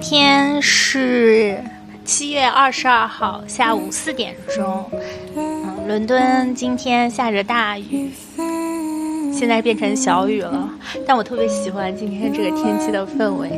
[0.00, 1.58] 今天是
[2.04, 4.88] 七月二十二号下午四点钟，
[5.34, 8.08] 嗯，伦敦今天下着大雨，
[9.32, 10.70] 现在变成小雨了，
[11.04, 13.48] 但我特别喜欢今天这个天气的氛围。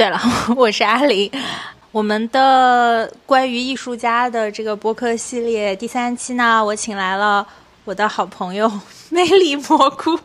[0.00, 0.18] 对了，
[0.56, 1.30] 我是阿玲。
[1.92, 7.46] 我们的关于艺术家的这个播客系列第三期呢，我请来了
[7.84, 8.66] 我的好朋友
[9.10, 10.18] 魅力蘑菇，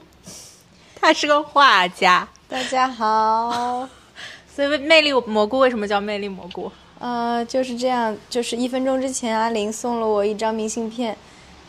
[0.95, 2.25] 他是个画家。
[2.48, 3.85] 大家好。
[4.55, 6.71] 所以魅力蘑菇为什么叫魅力蘑菇？
[6.99, 11.18] 呃，就是这样，就是一分钟之前，阿玲送了我一张明信片，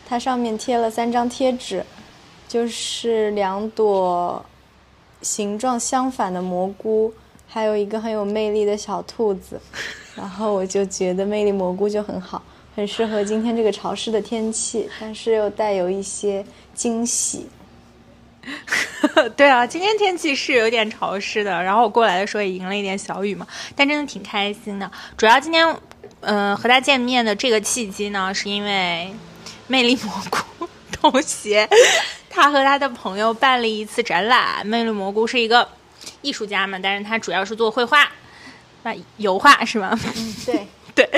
[0.07, 1.85] 它上面贴了三张贴纸，
[2.47, 4.45] 就是两朵
[5.21, 7.13] 形状相反的蘑菇。
[7.57, 9.59] 还有一个很有魅力的小兔子，
[10.15, 12.39] 然后我就觉得魅力蘑菇就很好，
[12.75, 17.49] 很适合今天这个潮湿的天气，但是又带有一些惊喜。
[19.35, 24.91] 对啊，今天天气是有点潮湿的，然后我过来的时候也迎了一点小雨嘛，但真的挺开心的。
[25.17, 25.75] 主要今天，
[26.19, 29.11] 嗯，和他见面的这个契机呢，是因为
[29.65, 31.67] 魅力蘑菇 同学，
[32.29, 34.63] 他和他的朋友办了一次展览。
[34.67, 35.67] 魅力蘑菇是一个。
[36.27, 38.11] 艺术家嘛，但是他主要是做绘画，
[38.83, 39.97] 那油画是吗？
[40.17, 41.09] 嗯，对 对。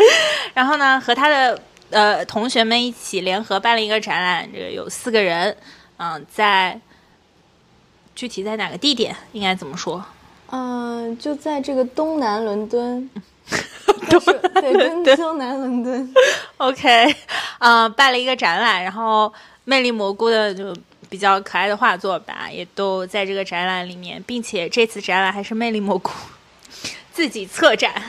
[0.53, 5.57] 然后呢，和他的呃同学们一起联合办了一个展览，这个有四个人，
[5.97, 6.79] 嗯，在
[8.13, 9.15] 具体在哪个地点？
[9.31, 10.05] 应该怎么说？
[10.51, 13.09] 嗯，就在这个东南伦敦，
[14.05, 16.13] 对，东南伦敦。
[16.57, 17.15] OK，
[17.57, 19.33] 啊，办了一个展览，然后
[19.65, 20.71] 魅力蘑菇的就。
[21.09, 26.11] 比较可爱的画作吧，也都在这个展览里面，并且这次展览还是魅力蘑菇
[27.11, 28.01] 自己策展，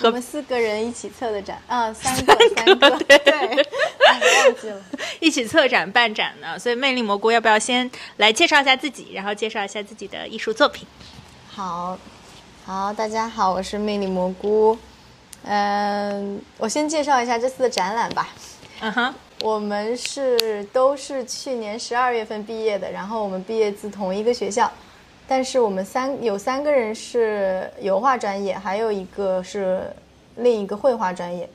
[0.00, 4.82] 我们四个人一起策的展啊， 三个三个对，忘记了，
[5.20, 10.86] 一起策展办展呢，所以魅力蘑菇要不要先来介绍一下自己，然后介绍一下自己的艺术作品？
[11.48, 11.98] 好，
[12.64, 14.78] 好，大家好，我是魅力蘑菇，
[15.42, 18.28] 嗯，我先介绍一下这次的展览吧，
[18.80, 19.14] 嗯哼。
[19.42, 24.68] 我们是都是去年十二月份毕业的，然后我们毕业自同一个学校，
[25.28, 29.82] 但是我们三有三个人是油画专业，还有一个是
[30.36, 31.46] 另一个绘画专业。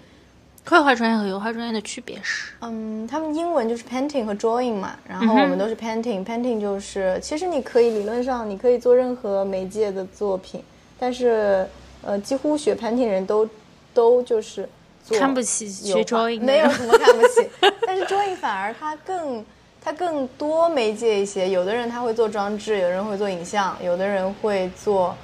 [0.63, 2.53] 绘画专业和油画专业的区别是？
[2.61, 6.23] 嗯，他们英文就是 painting 和 drawing 嘛，然后我们都是 painting。
[6.23, 10.63] painting 就是其实你可以理论上你可以做任何媒介的作品，
[10.99, 11.67] 但是
[12.03, 13.49] 呃，几乎学 painting 人都
[13.91, 14.69] 都就是。
[15.09, 17.49] 看不起学 drawing，没有什么看不起，
[17.85, 19.45] 但是 drawing 反而它更
[19.83, 21.49] 它更多媒介一些。
[21.49, 25.15] 有的人他会做装置，有的人会做影像，有的人会做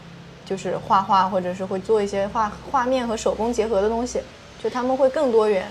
[0.45, 4.19] 就是画画，或者是会做一些画画面和手工结合的东西，
[4.61, 5.67] 就他们会更多元。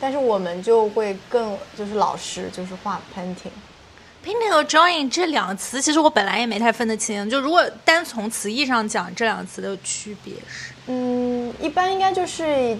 [0.00, 3.52] 但是我们就会更就是老实，就是画 painting。
[4.24, 7.28] painting 和 drawing 这两个词，其实我本来也没太分得清。
[7.28, 10.72] 就如果单从词义上讲，这两个词的区别是？
[10.86, 12.76] 嗯，一般应该就是。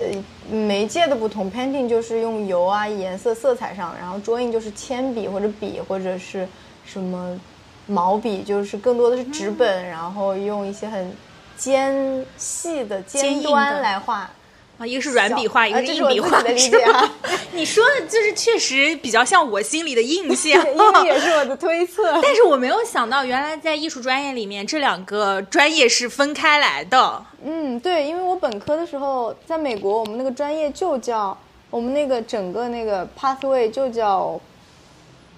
[0.00, 6.46] 呃，媒介的不同，painting 就是用油啊、颜色、色彩上，然后 drawing 就是铅笔或者笔或者是
[6.84, 7.38] 什么
[7.86, 11.12] 毛笔，就是更多的是纸本，然后用一些很
[11.56, 14.30] 尖细的尖端来画。
[14.78, 16.40] 啊，一个是软笔画，一个是硬笔画。
[16.40, 17.10] 的理解哈，
[17.52, 22.12] 你说的就是确实比较像我心里的印象，因为也是我的推测。
[22.22, 27.20] 但是我没有想到，原来在艺术专业里面，这两个专业是分开来的。
[27.44, 31.36] 嗯，对，因为我本科的时候在美国，我们那个专业就叫
[31.70, 34.40] 我们那个整个那个 pathway 就叫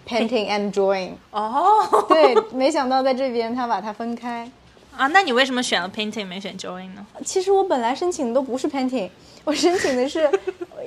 [0.06, 1.12] painting and drawing。
[1.30, 4.50] 哦， 对，没想到在这边他把它分开。
[4.96, 7.06] 啊，那你为什么选了 painting 没选 drawing 呢？
[7.24, 9.08] 其实我本来申请的都不是 painting。
[9.44, 10.30] 我申请的是，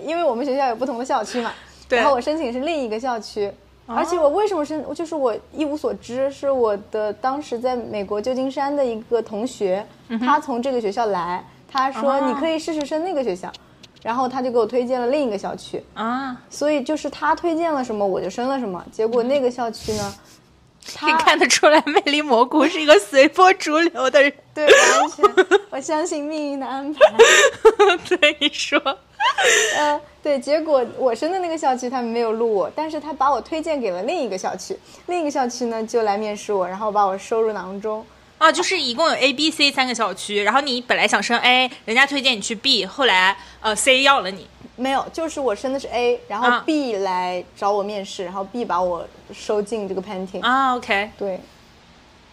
[0.05, 1.51] 因为我们学校有不同的校区嘛，
[1.89, 3.51] 然后我申请的是另一个校区，
[3.87, 9.83] 而且我为什么申，就是我一无所知，是我的当时在美国旧金山的一个同学，
[10.19, 13.51] 他从这个学校来，他说你可以试试申那个学校，
[14.03, 20.13] 然后他就给我推荐了另一个校区啊，所以就是他推荐了什么我就申了什么，结果那个校区呢。
[21.05, 24.31] 你看得出来，魅力蘑菇是一个随波逐流的人。
[24.53, 26.99] 对， 完全，我相信命运的安排。
[28.07, 28.79] 对你说，
[29.77, 34.77] 呃，对，结果我升的那个校区他们没有录我，但是他把我推荐给了另一个校区，
[35.07, 38.05] 另一个校区呢就来面试我，然后把我收入囊中。
[38.37, 44.47] 啊，就是一共有 A、B、C 三个校区，然后你本来想升 A，人家推荐你去 B，后来呃 C 要了你。
[44.75, 51.39] 没有，就是我升的是 A，然后 B 来找我面试，然后 B 把我收进这个 painting 啊，OK，对，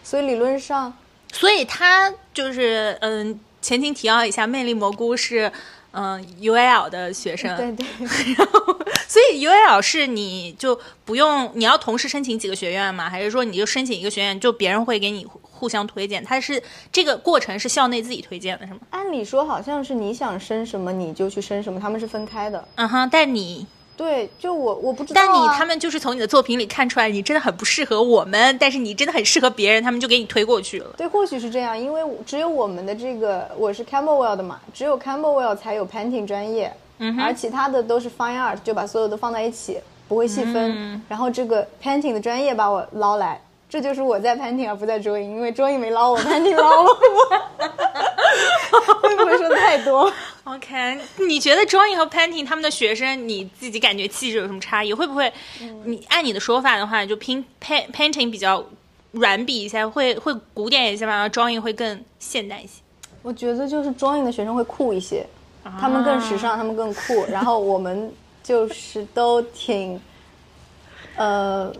[0.03, 0.91] 所以理论上，
[1.31, 5.51] 所以他就是嗯，前情提要一下，魅力蘑菇是
[5.91, 7.85] 嗯 UAL 的学生，对对，
[8.37, 8.77] 然后
[9.07, 13.09] 所以 UAL 是你就不用你要同时申请几个学院吗？
[13.09, 16.23] 还是说你就申请一个学院，就别人会给你互相推荐？
[16.23, 16.61] 它是
[16.91, 18.79] 这个过程是校内自己推荐的是吗？
[18.91, 22.65] 按理说好像是你想申什么你就去申什么，他们是分开的。
[22.75, 23.67] 嗯哼，但你
[23.97, 30.87] 对，就我我不知道、啊，但你他们就是从你的作品里看出来，你真的很不适合我们，但是你真的很适合别人，他们就给你推过去了。
[30.97, 40.73] 对，或许是这样，因为只有我们的这个我是 Campbellwell 的嘛，只有 Campbellwell 才有 painting 专业，嗯而其他的都是 fine art，就把所有都放在一起，不会细分。
[40.75, 43.39] 嗯然后这个 painting 的专业把我捞来，
[43.69, 46.97] 这就是我在 painting 而不在 drawing，因为 drawing 没捞我，painting 捞了我。
[49.01, 50.11] 会不会说的太多？
[50.43, 54.91] OK，你觉得 drawing 和 painting 他们的学生，你自己感觉气质有什么差异？
[54.91, 55.31] 会不会，
[55.85, 58.65] 你按你的说法的话，就拼 paint painting 比较
[59.11, 62.81] 软笔一些，会会古典一些嘛，然后 drawing 会更现代一些。
[63.21, 65.23] 我觉得就是 drawing 的学生会酷一些，
[65.79, 67.23] 他们更时尚，他们更酷。
[67.29, 68.11] 然后我们
[68.41, 70.01] 就是都挺，
[71.15, 71.71] 呃，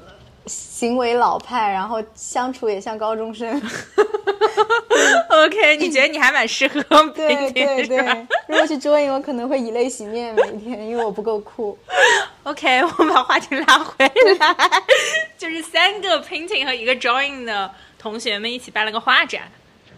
[0.47, 3.61] 行为老派，然后相处也像高中生。
[5.29, 6.81] OK，你觉得你还蛮适合
[7.15, 7.97] 对对对，
[8.47, 11.77] 如果去 drawing，我可能会以泪洗面每天，因为我不够酷。
[12.43, 14.55] OK，我们把话题拉回来，
[15.37, 19.43] 就是三个 painting 和一个 drawing 的同学们一起办了个画展。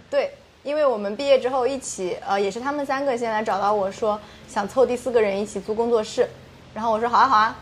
[0.10, 0.32] 对，
[0.62, 6.30] 因为我们毕业之后一起，呃，也是他们三个先来找到我说想凑第四个人一起租工作室，
[6.74, 7.56] 然后我说好啊好啊，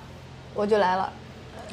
[0.54, 1.12] 我就来了。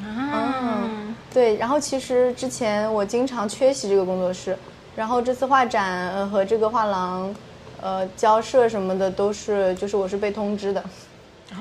[0.05, 4.57] 嗯，对，然后其实之前我经常缺席这个工作室，
[4.97, 7.35] 然后这次画展呃和这个画廊，
[7.81, 10.83] 呃交涉什么的都是就是我是被通知的。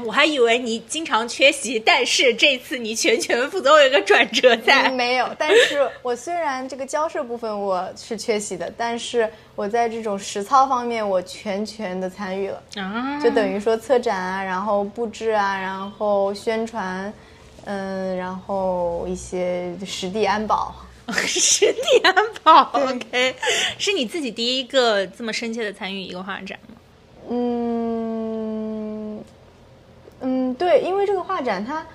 [0.06, 4.90] 我还以为你经常缺席，但是这次你全权负责，我有个转折在。
[4.90, 12.62] 嗯没有，但是我虽然这个交涉部分我是缺席的，但是我在这种实操方面我全权的参与了。
[12.75, 17.12] 啊，就等于说策展啊，然后布置啊，然后宣传，
[17.69, 20.74] 嗯，然后一些实地安保。
[21.28, 22.64] 实地安保。
[22.74, 23.36] OK，
[23.78, 26.75] 是你自己第一个这么深切的参与一个画展吗？
[27.30, 29.24] 嗯
[30.22, 31.86] 嗯，对，因为这个画展它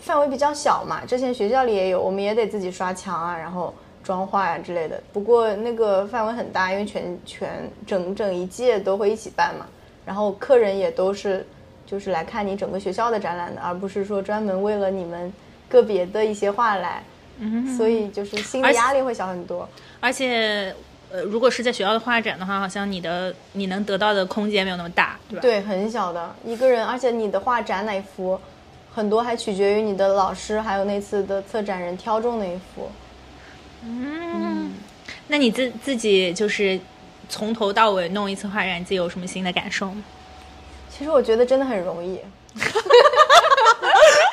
[0.00, 3.72] 范围比较小嘛，之前学校里也有，我们也得自己刷墙啊，然后
[4.02, 5.00] 装画呀、之类的。
[5.12, 9.66] 不过那个范围很大，因为全全整整一届都会一起办嘛，
[10.04, 11.46] 然后客人也都是
[11.90, 15.32] 就是来看你整个学校的展览的，而不是说专门为了你们
[15.68, 17.02] 个别的一些画来。
[17.38, 19.66] 嗯，所以就是心理压力会小很多。
[19.98, 20.74] 而且，
[21.10, 25.40] 呃，如果是在学校的画展的话，好像你的你能得到的空间没有那么大，对吧？。
[25.40, 28.38] 对，很小的一个人，而且你的画展哪一幅，
[28.92, 32.90] 很多还取决于你的老师，还有那次的策展人挑中哪一幅。
[33.82, 34.74] 嗯
[35.26, 36.78] 那你自自己就是
[37.28, 40.02] 从头到尾弄一次画展，你自己有什么新的感受吗？
[40.90, 42.20] 其实我觉得真的很容易，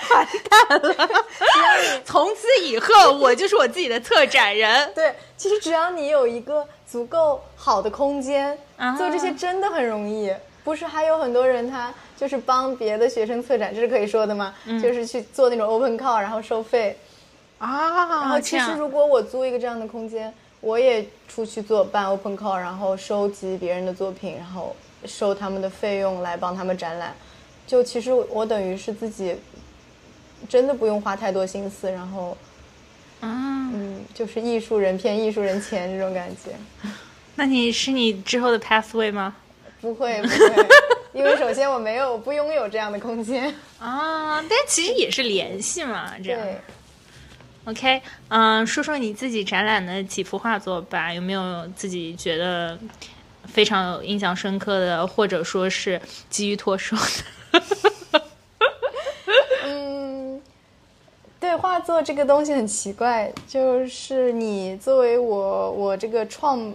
[0.09, 0.95] 完蛋了
[2.04, 4.92] 从此以后，我就是我自己的策展人。
[4.95, 10.33] 对，其实只要你有一个足够好的空间，啊做这些真的很容易。
[10.64, 14.54] 不是还有很多人他就是帮别的学生策展，这是可以说的吗？
[14.81, 16.97] 就是去做那种 open call，然后收费。
[17.57, 27.13] 啊，然后其实如果我租一个这样的空间，我也出去做办 open call，然后收集别人的作品，然后收他们的费用来帮他们展览。
[27.66, 29.35] 就其实我等于是自己
[30.47, 32.37] 真的不用花太多心思，然后
[33.19, 33.27] 啊，
[33.73, 36.51] 嗯，就是艺术人骗艺术人钱这种感觉。
[37.35, 39.35] 那你是你之后的 pathway 吗？
[39.80, 40.68] 不会不会，
[41.13, 43.54] 因为首先我没有不拥有这样的空间。
[43.80, 46.42] 啊，但其实也是联系嘛， 这样。
[47.66, 52.80] OK，嗯、说说你自己展览的几幅画作吧，有没有自己觉得
[53.47, 55.99] 非常有印象深刻的，或者说是
[56.30, 56.95] 急于脱手
[58.11, 58.21] 的？
[59.66, 60.42] 嗯，
[61.39, 66.73] 对，画作这个东西很奇怪，就是你作为我我这个创，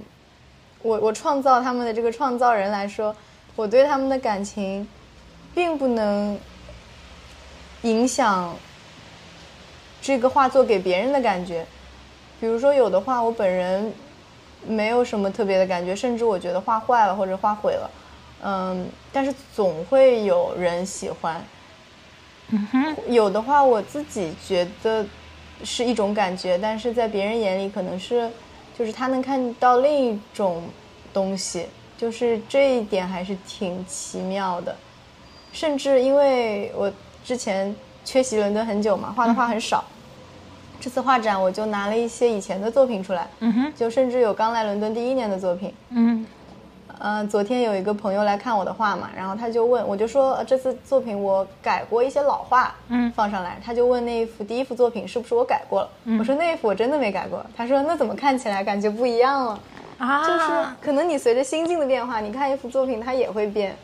[0.82, 3.14] 我我创造他们的这个创造人来说，
[3.54, 4.86] 我对他们的感情，
[5.54, 6.38] 并不能
[7.82, 8.56] 影响
[10.00, 11.66] 这个画作给别人的感觉。
[12.40, 13.92] 比如说，有的画我本人
[14.66, 17.90] 没有什么特别的感觉，甚至我觉得画坏了或者画毁了，
[18.42, 21.42] 嗯，但是总会有人喜欢。
[23.08, 25.04] 有的话，我自己觉得
[25.64, 28.30] 是一种感觉，但是在别人眼里可能是，
[28.78, 30.62] 就是他能看到另一种
[31.14, 31.66] 东西，
[31.96, 34.76] 就是这一点还是挺奇妙的。
[35.52, 36.92] 甚至因为我
[37.24, 39.84] 之前缺席伦敦很久嘛，画的画很少，
[40.82, 45.72] 这次画展我就拿了一些以前的作品出来，嗯哼，就甚至有刚来伦敦第一年的作品。
[45.90, 46.26] 嗯
[47.04, 55.90] 嗯、昨天有一个朋友来看我的画嘛，然后他就问，我就说、呃这次作品我改过一些老画，嗯放上来，他就问那一幅第一幅作品是不是我改过了？
[56.06, 57.46] 嗯我说那一幅我真的没改过。
[57.56, 59.60] 他说那怎么看起来感觉不一样了？
[59.98, 63.76] 啊，就是可能你随着心境的变化，你看一幅作品它也会变，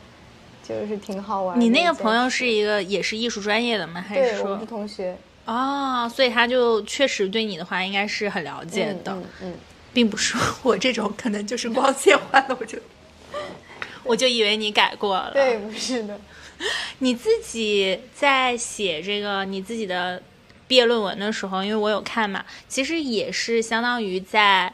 [0.62, 1.60] 就是挺好玩。
[1.60, 4.04] 你那个朋友是一个也是艺术专业的吗？
[4.06, 5.16] 还是说对我们是同学
[5.50, 9.54] 哦，所以他就确实对你的话应该是很了解的，嗯嗯
[9.94, 12.78] 并不是我这种可能就是光线换了我就
[14.04, 15.30] 我就以为你改过了。
[15.30, 16.20] 嗯，对，不是的。
[16.98, 20.22] 你自己在写这个你自己的
[20.66, 24.70] 毕业论文的时候，因为我有看嘛，其实也是相当于在，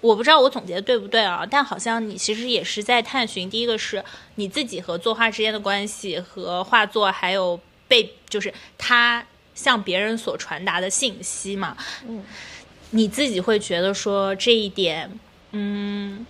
[0.00, 4.04] 我不知道我总结的对不对啊，但好像你其实也是在探寻，第一个是
[4.36, 11.76] 你自己和作画之间的关系，和画作还有被就是它向别人所传达的信息嘛。
[12.08, 12.22] 嗯，
[12.90, 15.10] 你自己会觉得说这一点，
[15.52, 16.26] 嗯，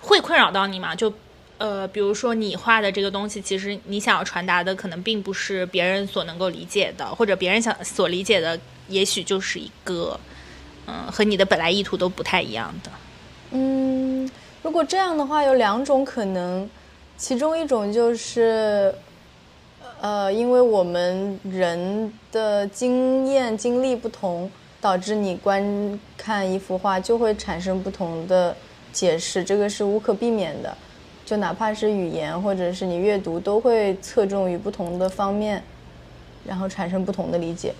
[0.00, 0.94] 会困扰到你吗？
[0.94, 1.12] 就
[1.58, 10.20] 呃，比如说你画的这个东西，其实你想要传达的可能并不是别人所能够理解的，或者别人想所理解的，也许就是一个，
[10.86, 12.90] 嗯、和你的本来意图都不太一样的。
[13.52, 14.30] 嗯，
[14.62, 16.68] 如果这样的话，有两种可能，
[17.16, 18.94] 其中一种就是，
[20.06, 24.48] 呃，因为我们人的经验经历不同，
[24.80, 28.56] 导致你观看一幅画就会产生不同的
[28.92, 30.72] 解释，这个是无可避免的。
[31.24, 35.60] 就哪怕是语言或者是你阅读，都会侧重于不同的方面，
[36.46, 37.74] 然后产生不同的理解。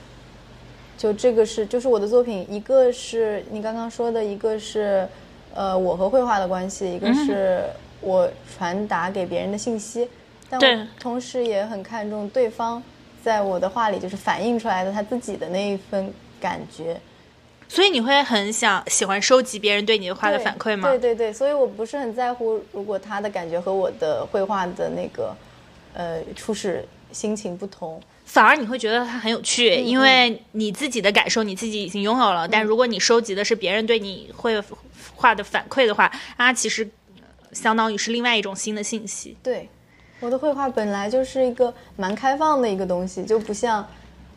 [0.98, 5.08] 就这个是，就是我的作品，一个是你刚刚说的，一个是，
[5.54, 7.62] 呃，我和绘画的关系，一个是
[8.00, 10.08] 我传达给别人的信息，
[10.48, 12.82] 但我同时也很看重对方
[13.22, 17.00] 在我的画里就是反映出来的他自己的那一份感觉。
[17.68, 20.88] 所以你会很想喜欢收集别人对你的画的反馈吗？
[20.88, 25.34] 对对对，所以我不是很在乎，如果他的感觉和我的绘画的那个，
[25.92, 28.00] 呃，初始心情不同。
[28.24, 32.46] 反而你会觉得它很有趣，嗯因为你自己的感受你自己已经拥有了。
[32.46, 34.62] 但如果你收集的是别人对你绘
[35.16, 37.22] 画的反馈的话，它其实呃
[37.52, 39.36] 相当于是另外一种新的信息。
[39.42, 39.68] 对，
[40.20, 43.86] 我的绘画本来就是一个蛮开放的一个东西，就不像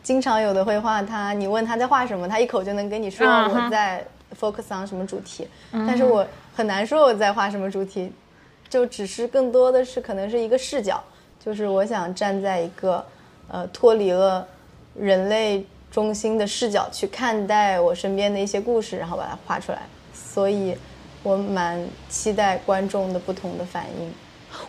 [0.02, 4.04] 经常有的绘画，他你问他在画什么，他一口就能跟你说我在
[4.38, 8.12] focus on 什么主题，但是我很难说我在画什么主题，
[8.68, 11.02] 就只是更多的是可能是一个视角，
[11.44, 13.04] 就是我想站在一个
[13.48, 14.46] 呃脱离了
[14.94, 19.80] 人类中心的视角去看待我身边的一些故事，然后把它画出来，
[20.12, 20.76] 所以
[21.22, 24.12] 我蛮期待观众的不同的反应。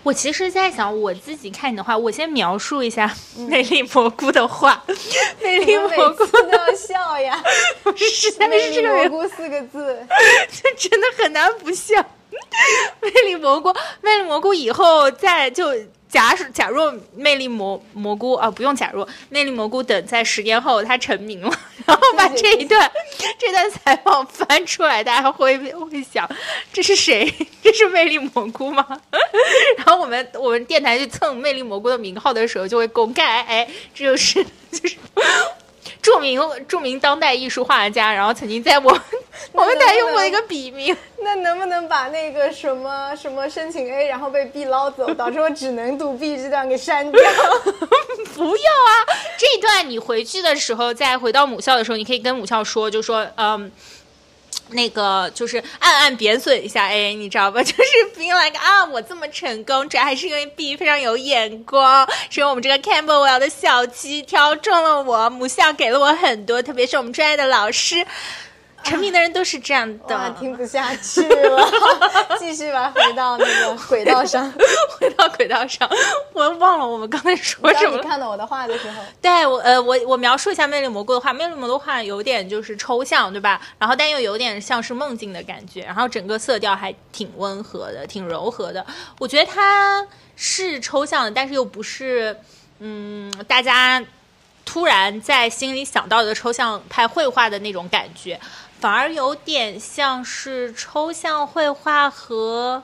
[0.04, 3.14] 我其实在想，我自己看你的话，我先描述一下
[3.50, 4.84] 魅力蘑菇的话。
[5.42, 7.42] 魅力蘑菇次都要笑呀！
[7.96, 10.06] 实在是这个蘑菇四个字，
[10.52, 11.94] 这真的很难不笑。
[13.02, 15.66] 魅力蘑菇，魅力蘑菇以后再就
[16.12, 21.50] 假使假若魅力蘑蘑菇啊，不用假若魅力蘑菇等在十年后他成名了，
[21.88, 22.92] 然后把这一段
[23.40, 26.30] 这段采访翻出来，大家会会想
[26.74, 27.34] 这是谁？
[27.64, 28.86] 这是魅力蘑菇吗？
[29.78, 34.98] 然后我们我们电台去蹭魅力蘑菇的名号的时候，就会公开，哎，这就是就是。
[36.02, 39.00] 著名著名当代艺术画家，然后曾经在我
[39.52, 47.22] 我们台用过一个笔名， 那能不能把那个什么什么申请 A，然后被 B 捞走，导致我只能读 B 这段给删掉？
[48.36, 48.92] 不要啊！
[49.38, 53.72] 这一段你回去的时候，再回到母校的时候，你可以跟母校说，就说嗯。
[54.72, 57.62] 那个就是暗暗贬损一下 A，你知道吧？
[57.64, 57.84] 就是
[58.18, 68.06] being like 啊，我这么成功，主要还是因为 B 非常有眼光，是因为我们这个 Campbell 的小鸡挑中了我，母校给了我很多，特别是我们专业的老师。
[68.84, 70.16] 成名的人都是这样的。
[70.16, 71.72] 哇，听不下去了，
[72.40, 74.52] 继续吧，回到那个轨道上。
[75.00, 75.90] 回到轨道上，
[76.34, 77.98] 我忘了我们刚才说什么。
[77.98, 83.62] 你看到我的画的时候，对我呃，我我描述一下魅力蘑菇的画，魅力蘑菇画有点就是抽象，对吧？
[83.80, 88.86] 然后但又有点像是梦境的感觉，然后整个色调还挺温和的，挺柔和的。
[89.20, 92.38] 我觉得它是抽象的，但是又不是
[92.80, 94.04] 嗯，大家
[94.66, 98.40] 突然在心里想到的抽象派绘画的那种感觉，
[98.82, 102.84] 反而有点像是抽象绘画和。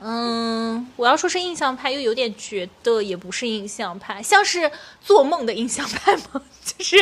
[0.00, 6.40] 嗯，我要说是印象派，又有点觉得也不是印象派，像是做梦的印象派吗？
[6.64, 6.96] 就是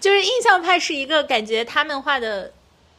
[0.00, 2.50] 就是印象派是一个感觉他们画的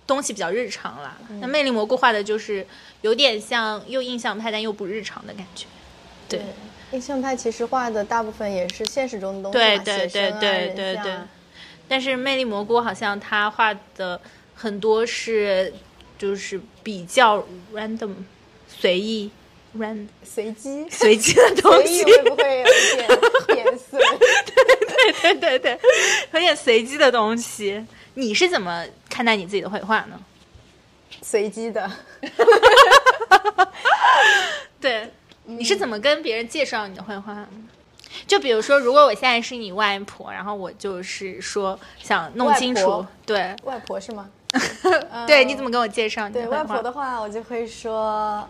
[0.07, 2.65] 东西比较日常啦，那魅力蘑菇画的就是
[3.01, 5.65] 有点像又印象派但又不日常的感觉。
[6.29, 6.41] 对，
[6.93, 11.13] 印象派其实画的大部分也是现实中的东西嘛，对对对对人对对
[11.89, 14.19] 但是魅力蘑菇好像他画的
[14.55, 15.73] 很多是
[16.17, 18.13] 就是比较 random
[18.67, 19.29] 随意
[19.77, 23.07] random 随机，随机的东西，会不会有一点
[23.47, 23.99] 贬损？
[24.45, 25.79] 对对对对对，
[26.33, 27.85] 有点随机的东西。
[28.13, 30.19] 你是怎么看待你自己的绘画呢？
[31.21, 31.89] 随机的，
[34.79, 35.11] 对，
[35.45, 37.47] 你是怎么跟别人介绍你的绘画呢？
[38.27, 44.29] 就比如说，如果我现在是你外婆，然后我就是说想弄清楚外，对外婆是吗？
[45.27, 46.47] 对，嗯你怎么跟我介绍你对？
[46.47, 48.47] 外婆的话，我就会说，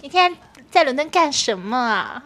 [0.00, 0.34] 你天
[0.70, 2.22] 在伦敦干什么啊？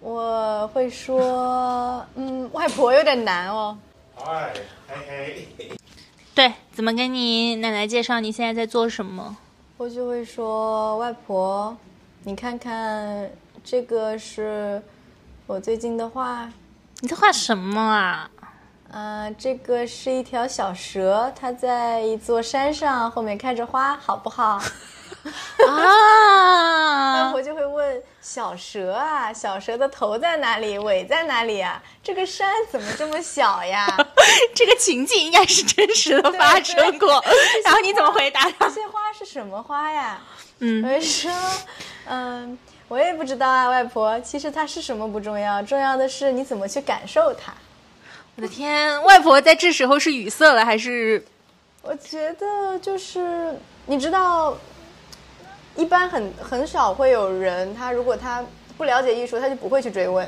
[0.00, 3.76] 我会说，嗯，外婆有点难哦。
[4.14, 4.52] 嗨，
[4.86, 5.70] 嘿嘿，
[6.34, 9.36] 对，怎么跟你奶奶介绍你现在在做什么？
[9.76, 11.76] 我就会说，外婆，
[12.22, 13.28] 你看看
[13.64, 14.80] 这个是
[15.46, 16.48] 我最近的画，
[17.00, 18.30] 你在画什么啊？
[18.90, 24.56] 呃，这个是一条小蛇，它在一座山上，后面开着花，好不好？
[25.58, 31.82] 外 啊，我就会问小蛇啊，小蛇的头在哪里，尾在哪里啊？
[32.02, 33.86] 这个山怎么这么小呀？
[34.56, 37.22] 这个情境应该是真实的发生过，
[37.66, 38.70] 然后你怎么回答这？
[38.70, 40.18] 些花是什么花呀？
[40.60, 41.30] 嗯我就说，
[42.06, 42.56] 嗯，
[42.88, 44.18] 我也不知道啊，外婆。
[44.20, 47.52] 其实它是什么不重要，重要的是你怎么去感受它。
[48.36, 51.24] 我的天，外婆在这时候是语塞了还是？
[51.82, 53.54] 我觉得就是
[53.86, 54.56] 你知道，
[55.76, 58.44] 一般很很少会有人，他如果他
[58.76, 60.26] 不了解艺术，他就不会去追问。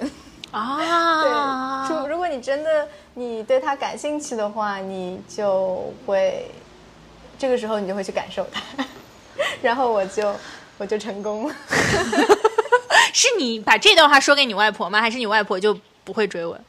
[0.53, 6.51] 啊， 对，如如果你真的你对他感兴趣的话，你就会
[7.39, 8.63] 这个时候你就会去感受它，
[9.61, 10.35] 然后我就
[10.79, 11.55] 我就成功了。
[13.13, 15.01] 是你把这段话说给你外婆吗？
[15.01, 16.61] 还是你外婆就不会追问？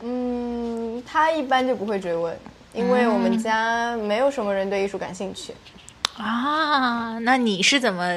[0.00, 2.38] 嗯，她一般就不会追问，
[2.72, 5.52] 因为我们家没有什么人对艺术感兴趣。
[6.16, 8.10] 啊，那你是怎么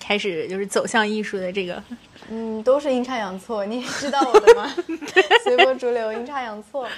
[0.00, 1.82] 开始就是走向艺术的这个？
[2.30, 4.74] 嗯，都是阴差阳错，你也知道我的吗？
[5.44, 6.88] 随波逐流，阴差阳错。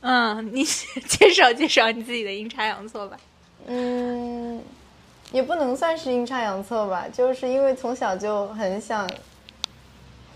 [0.00, 0.62] 嗯，你
[1.08, 3.16] 介绍介绍你自己的阴差阳错吧。
[3.66, 4.62] 嗯，
[5.34, 9.04] 也不能算是阴差阳错吧，就是因为从小就很想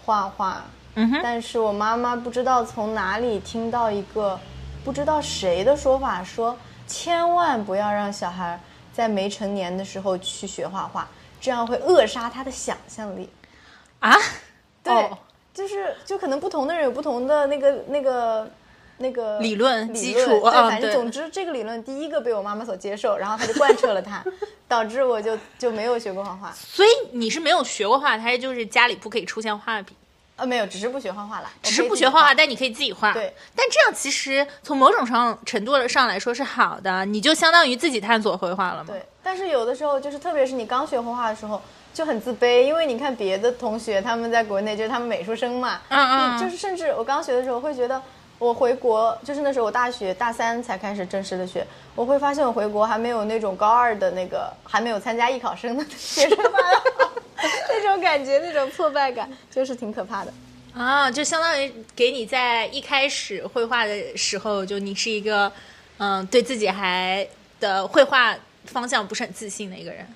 [0.04, 0.64] 画画，
[0.96, 4.36] 嗯哼，但是我妈妈不知道从哪里听到一个
[4.84, 6.56] 不知道谁的说法，说
[6.88, 8.60] 千万不要让小孩
[8.92, 11.06] 在没成年的时候去学画画，
[11.40, 13.30] 这样会扼杀他的想象力。
[14.00, 14.12] 啊，
[14.82, 15.16] 对，哦。
[15.54, 18.48] 就是就可能不同的人有不同的那个那个
[18.98, 24.22] 那个理论基础对，啊反正总之这个理论第一个被我妈妈所接受，然后她就贯彻了它，
[24.66, 26.52] 导致我就就没有学过画画。
[26.52, 29.94] 所以你是没有学过画，还是就是家里不可以出现画笔？
[30.36, 33.12] 呃，没有，只是不学画画了，只是不学画画，但你可以自己画。
[33.12, 38.84] 对，但这样其实从某种上程度上来说是好的，你就相当于自己探索绘画了嘛。
[38.86, 41.60] 对，但是有的时候就是，特别是你刚学画画的时候，
[41.92, 48.00] 就很自卑，因为你看别的同学他们在国内就是他们美术生嘛，嗯嗯就是甚至我刚学的时候会觉得，
[48.38, 56.62] 我回国就是那时候我大学大三才开始正式的学，我会发现我回国还没有那种高二的那个还没有参加艺考生的学生班，
[57.68, 60.32] 那种感觉那种挫败感就是挺可怕的。
[60.74, 65.50] 啊，就相当于给你在一开始绘画的时候，就你是一个
[65.96, 67.26] 嗯，对自己还
[67.58, 70.06] 的绘画方向不是很自信的一个人。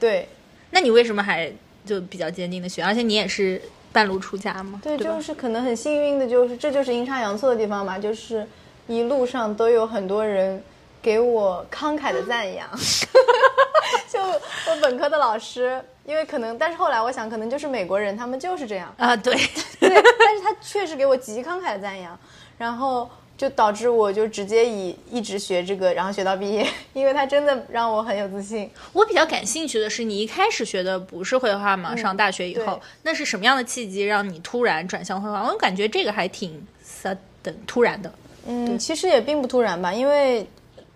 [0.00, 0.26] 对
[0.70, 1.52] 那你为什么还
[1.84, 2.82] 就比较坚定的学？
[2.82, 3.60] 而且你也是
[3.98, 8.46] 半路出家吗，对，对就是可能很幸运的，就是这就是阴差阳错的地方嘛，就是
[8.86, 10.62] 一路上都有很多人
[11.02, 12.68] 给我慷慨的赞扬。
[14.08, 18.94] 就我本科的老师，因为可能，但是后来我想，可能就是美国人，他们就是这样。
[18.98, 19.34] 啊，对，
[19.80, 22.16] 对，但是他确实给我极慷慨的赞扬，
[22.56, 28.68] 然后就导致我就直接以一直学这个，然后学到毕业， 因为他真的让我很有自信。
[28.92, 31.94] 我比较感兴趣的是，你一开始学的不是绘画嘛？
[31.94, 35.44] 上大学以后，那是什么样的契机让你突然转向绘画？
[35.44, 38.12] 我感觉这个还挺 sudden 突然的。
[38.48, 40.44] 嗯，其实也并不突然吧，因为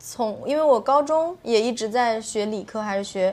[0.00, 3.32] 从因为我高中也一直在学理科，还是学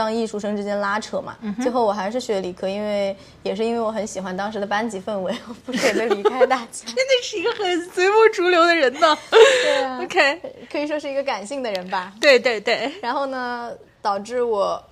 [0.00, 1.36] 当艺术生之间拉扯嘛。
[1.60, 6.86] 最后我还是学理科，因为也是因为我很喜欢当时的班级氛围，我不舍得离开大家。
[6.86, 9.18] 真的是一个很随波逐流的人呢。
[9.30, 10.40] 对啊 OK，
[10.72, 12.14] 可以说是一个感性的人吧。
[12.18, 14.82] 对对对，然后呢，导致我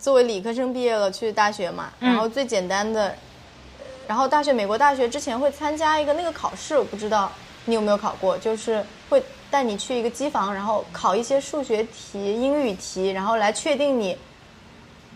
[0.00, 1.92] 作为理科生毕业了，去大学嘛。
[2.00, 3.14] 然后最简单的，
[4.08, 7.30] 然后大学美国大学之前会参加一个那个考试，我不知道
[7.66, 14.16] 你有没有考过，就是会带你去一个机房，然后考一些数学题、英语题，然后来确定你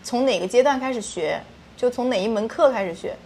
[0.02, 1.40] 从哪个阶段开始学，
[1.76, 3.16] 就从哪一门课开始学。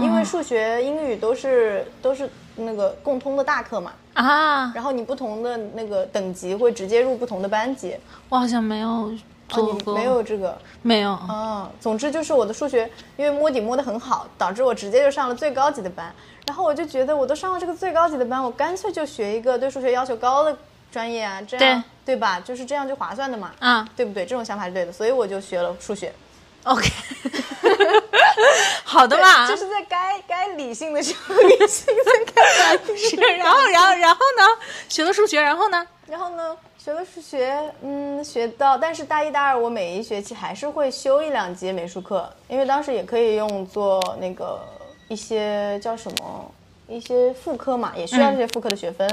[0.00, 3.92] 因为数学、英语都是都是那个共通的大课嘛。
[4.12, 7.96] 啊，然后你不同的那个等级会直接入不同的班级。
[8.28, 9.12] 我好像没有
[9.86, 11.68] 没有这个没有，啊。
[11.80, 16.14] 总之就是我的数学因为摸底摸得很好，导致我直接就上了最高级的班。
[16.46, 20.56] 然后我就觉得我都上了这个最高级的班，我干脆就学一个对数学要求高的
[20.94, 22.14] 专业啊，这样对。
[22.16, 22.38] 吧？
[22.38, 24.24] 就是这样就划算的嘛，啊对不对？
[24.24, 26.12] 这种想法是对的，所以我就学了数学。
[26.62, 26.88] ，OK，
[28.84, 34.44] 好的嘛，就是在该该理性的时候理性，在该感性是，然后然后然后呢，
[34.88, 44.60] 学了数学，然后呢，然后呢，学了数学，嗯，学到，但是大一、大二我每一学期还是会修一两节美术课，因为当时也可以用做那个
[45.08, 46.50] 一些叫什么
[46.88, 49.10] 一些副科嘛，也需要这些副科的学分，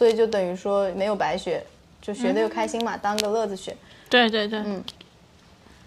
[0.00, 1.62] 所以就等于说没有白学，
[2.00, 3.76] 就学的又开心嘛，当个乐子学。
[4.08, 4.82] 对对对，嗯。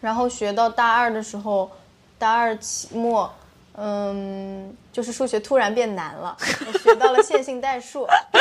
[0.02, 1.72] 然后学到大二的时候，
[2.20, 3.34] 大二期末，
[3.76, 8.08] 嗯，就是数学突然变难了，我学到了线性代数，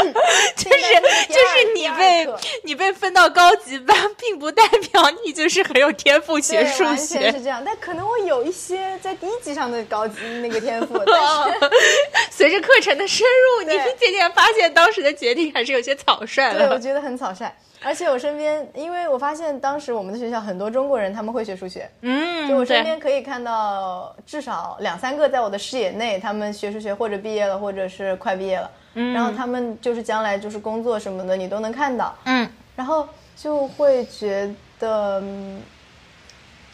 [0.57, 0.95] 就是
[1.29, 2.29] 就是你被
[2.65, 7.41] 你被分到高级班，并不代表你就是很有天赋学数完全是。
[7.43, 11.59] 这样，但可能我有一些在低级上的高级那个天赋， 但是
[12.31, 16.79] 随着课程的深入，你渐渐发现当时的决定还是有些草率对我。
[16.79, 17.51] 觉得很草率。
[17.85, 29.13] 而且我身边，因为我发现当时我们的学校很多中国人，他们会学数学，嗯，就我身边可以看到至少两三个在我的视野内，他们学数学或者毕业了，或者是快毕业了，嗯。
[29.13, 35.21] 然后他们就是将来就是工作什么的，你都能看到，嗯，然后就会觉得。
[35.21, 35.61] 嗯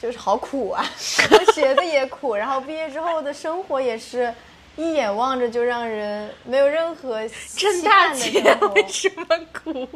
[0.00, 0.84] 就是好苦啊，
[1.32, 4.32] 我学的也苦，然后毕业之后的生活也是
[4.78, 7.20] 一眼望着就让人没有任何
[7.56, 8.20] 郑期盼的
[8.54, 8.72] 大姐。
[8.74, 9.88] 为什么苦？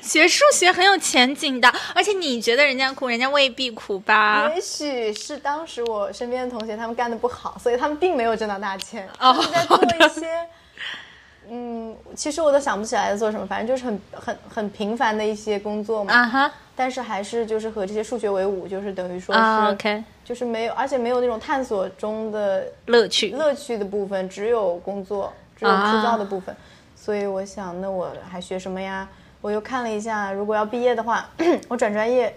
[0.00, 4.50] 学数学很有前景的，而且你觉得人家苦，人家未必苦吧？
[4.54, 10.26] 也许是当时我身边的同学他们干的不好，所以他们并没有挣到大钱，哦他们在做一些，
[11.50, 16.14] 嗯，其实我都想不起来在做什么，反正就是很很很平凡的一些工作嘛。
[16.14, 23.30] 啊哈但是还是就是和这些数学为伍，就是等于说是、啊，OK，就是没有，而且没有那种探索中的乐趣。
[23.30, 26.54] 乐趣的部分，只有工作，只有枯燥的部分。
[26.96, 29.08] 所以我想，那我还学什么呀？
[29.40, 31.28] 我又看了一下，如果要毕业的话，
[31.68, 32.34] 我转专业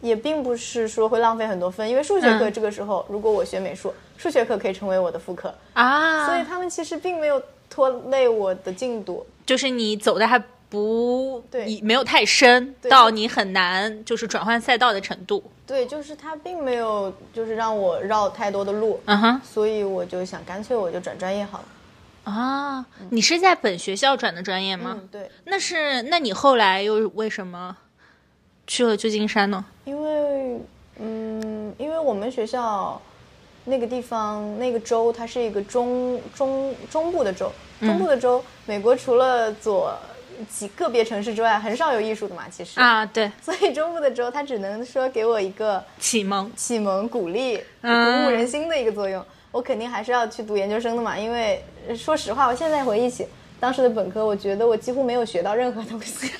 [0.00, 9.26] 也并不是说会浪费很多分，因为数学课嗯这个时候，如果我学美术，数学课可以成为我的副课，啊，所以他们其实并没有拖累我的进度。
[9.46, 15.42] 就是你走的还不对你没有太深，到你很难就是转换赛道的程度。
[15.66, 21.64] 对，就是他并没有就是让我绕太多的路，嗯哼所以我就想干脆我就转专业好了。
[22.24, 24.96] 啊，你是在本学校转的专业吗？
[24.98, 27.74] 嗯，对，那是，那你后来又为什么
[28.66, 29.64] 去了旧金山呢？
[29.86, 30.60] 因为
[30.98, 33.00] 嗯，因为我们学校
[33.64, 37.50] 那个地方那个州，它是一个中中中部的州，
[37.80, 39.94] 中部的州，美国除了左
[40.46, 42.78] 几个别城市之外，很少有艺术的嘛，其实。
[42.80, 46.50] 啊，对， 所以中部的州，它只能说给我一个启蒙。
[46.56, 49.24] 启蒙、鼓励、鼓嗯舞人心的一个作用。
[49.50, 53.26] 我肯定还是要去读研究生的嘛，因为呃说实话，我现在回忆起
[53.58, 56.30] 当时的本科，我觉得我几乎没有学到任何东西。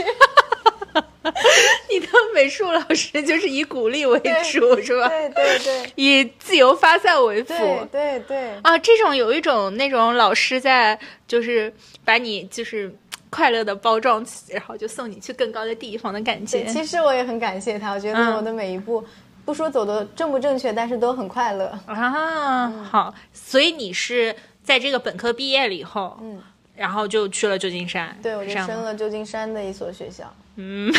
[1.90, 4.18] 你的美术老师就是以鼓励为
[4.50, 5.08] 主，是吧？
[5.08, 7.54] 对对对以自由发散为辅。
[7.54, 8.50] 对对对。
[8.62, 11.72] 啊，这种有一种那种老师在，就是
[12.04, 12.94] 把你就是
[13.30, 16.72] 快乐的包装起，然后就送你去更高的地方的感觉对，。
[16.72, 19.04] 其实我也很感谢他，我觉得嗯我的每一步，
[19.44, 21.66] 不说走的正不正确，但是都很快乐。
[21.86, 26.40] 啊，好，所以你是在这个本科毕业了以后，嗯，
[26.76, 30.24] 然后就去了旧金山，对，我就升了旧金山的一所学校。
[30.56, 30.92] 嗯，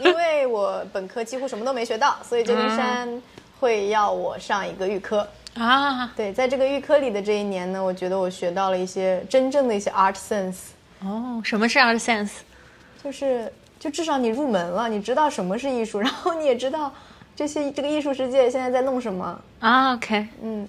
[0.00, 3.22] 因为我本科几乎什么都没学到，所以旧金山
[3.60, 5.26] 会要我上一个预科。
[5.54, 10.56] 啊，对，在这个预科里的这一年呢，我觉得我学到了一些真正的一些 art sense，
[11.04, 12.30] 哦，什么是 art sense？
[13.02, 16.92] 就是就至少你入门了，你知道什么是艺术， 然后你也知道
[17.36, 19.40] 这些这个艺术世界现在在弄什么。
[19.60, 20.68] 啊，OK，嗯，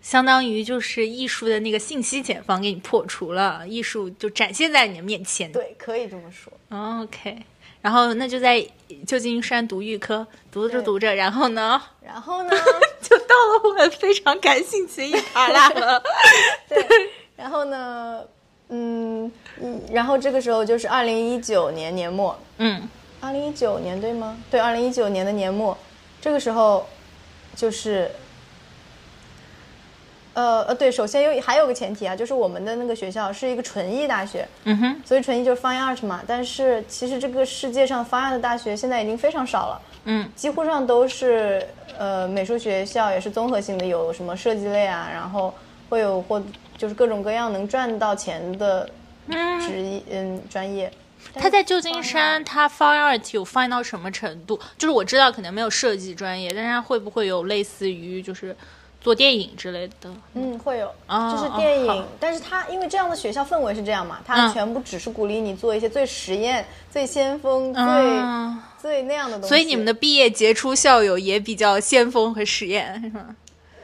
[0.00, 5.52] 相当于就是艺术的那个信息茧房给你破除了，艺术就展现在你的面前。
[5.52, 6.52] 对，可以这么说。
[6.70, 7.42] 哦，OK，
[7.82, 8.66] 然后那就在
[9.06, 12.50] 旧金山读预科，读着读着，然后呢，然后呢？
[13.02, 16.02] 就到了我非常感兴趣的一趴啦了。
[16.68, 16.82] 对，
[17.36, 18.22] 然后呢，
[18.68, 19.80] 嗯，嗯。
[19.92, 22.88] 然后这个时候就是二零一九年年末，嗯。
[23.20, 24.36] 二零一九年对吗？
[24.50, 25.78] 对，二零一九年的年末，
[26.20, 26.84] 这个时候
[27.54, 28.10] 就是，
[30.34, 36.20] 呃呃，对，首先有还有个前提啊，就是我们的那个学校是一个纯艺大学，嗯哼，所以纯艺就是 fine art 嘛。
[36.26, 40.28] 但是其实这个世界上 fine art 的大学现在已经非常少了，嗯。
[40.34, 41.64] 几乎上都是
[41.96, 45.54] 呃美术学校，也是综合性的，有什么设计类啊，然后
[45.88, 46.42] 会有或
[46.76, 48.90] 就是各种各样能赚到钱的
[49.28, 50.92] 职业嗯专业。
[51.34, 54.58] 他在旧金山，他 fine art 有 fine 到什么程度？
[54.76, 58.54] 就是我知道可能没有设计专业，但是他会不会有类似于就是
[59.00, 60.10] 做电影之类的？
[60.34, 69.48] 嗯，会有，哦就是电影，哦但是他因为这样的学校氛围是这样嘛，它嗯全部只是鼓励你做一些最实验、最先锋、最、嗯，最那样的东西。
[69.48, 73.36] 所以你们的毕业杰出校友也比较先锋和实验，是吗？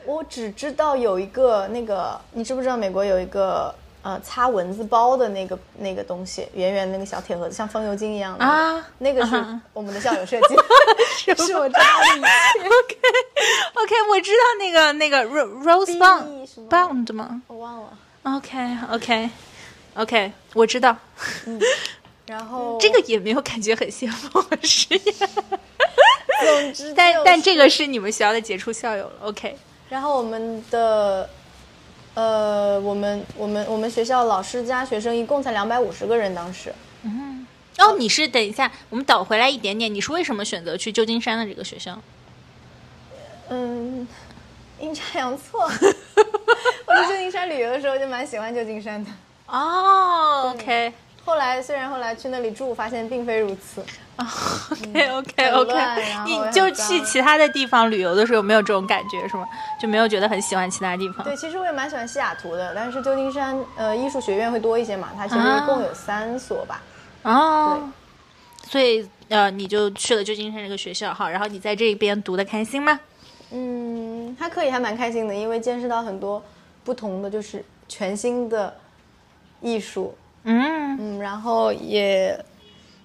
[0.04, 10.54] 我只知道有一个那个，你知不知道美国有一个呃擦蚊子包的那个那个东西，圆圆那个小铁盒子，像风油精一样的啊那个是我们的校友设计
[11.26, 12.26] 的，是我知道的一切。
[13.74, 17.90] OK，我知道那个那个 Ro- Rose Bound Bound 吗我忘了。
[18.24, 19.30] ？OK OK
[19.94, 20.96] OK，我知道
[22.26, 25.14] 然后这个也没有感觉很先锋和实验，
[26.44, 29.12] 总之但但这个是你们学校的杰出校友了。
[29.22, 29.56] OK，
[29.88, 31.28] 然后我们的，
[32.18, 36.74] 呃，我们我们我们学校老师加学生一共才两百五十个人，当时。
[37.04, 37.46] 嗯
[37.78, 41.96] 哦，你是等一下，我们倒回来一点点，你是为什么选择去旧金山的这个学校？
[43.50, 44.04] 嗯，
[44.80, 45.62] 阴差阳错。
[46.86, 49.08] 我去旧金山旅游的时候就蛮喜欢旧金山的。
[49.46, 50.92] 哦，OK
[51.28, 53.84] 后来虽然后来去那里住，发现并非如此。
[54.16, 59.46] OK OK OK，乱然后你就去其他的地方旅游的时候，有没有这种感觉是吗？
[59.78, 61.22] 就没有觉得很喜欢其他地方？
[61.24, 66.80] 对，其实我也蛮喜欢西雅图的，但是旧金山呃艺术学院会多一些嘛，它其实一共有三所吧。
[67.24, 67.90] 哦，
[68.66, 72.98] 所以呃，你就去了旧金山这个学校哈，然后你在这边读的开心吗？
[73.50, 76.42] 嗯，还可以，还蛮开心的，因为见识到很多
[76.84, 78.74] 不同的，就是全新的
[79.60, 80.16] 艺术。
[80.48, 82.44] 嗯，嗯，然后也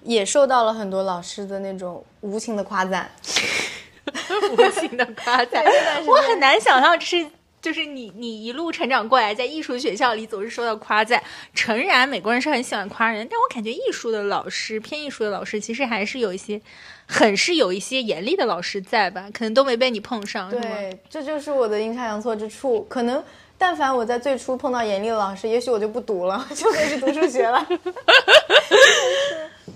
[0.02, 3.10] 也受到了很多老师的那种无情的夸赞。
[4.56, 5.64] 无情的夸赞
[6.06, 7.26] 我很难想象这是。
[7.64, 11.22] 就是你，你一路成长过来，在艺术学校里总是受到夸赞。
[11.54, 16.60] 诚然，美国人是很喜欢夸人，但我感觉艺术的老师，偏艺术的老师，其实还是有一些，
[17.06, 19.30] 很是有一些严厉的老师在吧？
[19.32, 22.82] 可能都没被你碰上，对，这就是我的阴差阳错之处。
[22.82, 23.24] 可能
[23.56, 27.66] 但凡我在最初碰到严厉的老师，也许我就不读了， 就可以去读数学了。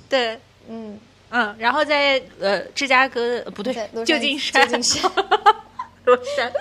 [0.08, 0.38] 对，
[0.68, 0.98] 嗯，
[1.30, 4.82] 嗯，然后在呃芝加哥不对旧金山，旧金
[6.36, 6.52] 山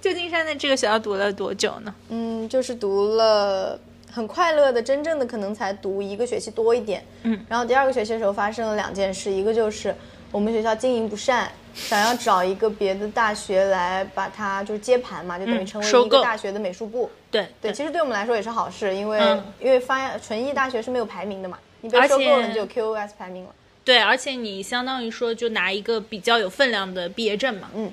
[0.00, 1.94] 旧金山的这个学校读了多久呢？
[2.08, 3.78] 嗯，就是读了
[4.12, 7.04] 很快乐的，真正的可能才读一个学期多一点。
[7.24, 9.94] 嗯，然后第二个学期的时候发生了两件事，一个就是
[10.30, 17.10] 我们学校经营不善，想要找一个别的大学来把它就是接盘嘛，就等于嗯成为一个大学的美术部。
[17.30, 23.50] 对对，其实对我们来说也是好事，因为、嗯因为发纯艺大学是没有排名的嘛，你被而收购了，你就有 QOS 排名了。
[23.84, 27.70] 对，而且你相当于说就拿一个比较有分量的毕业证嘛。
[27.74, 27.92] 嗯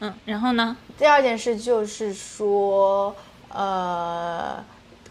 [0.00, 0.76] 嗯，然后呢？
[0.98, 3.14] 第二件事就是说，
[3.48, 4.62] 呃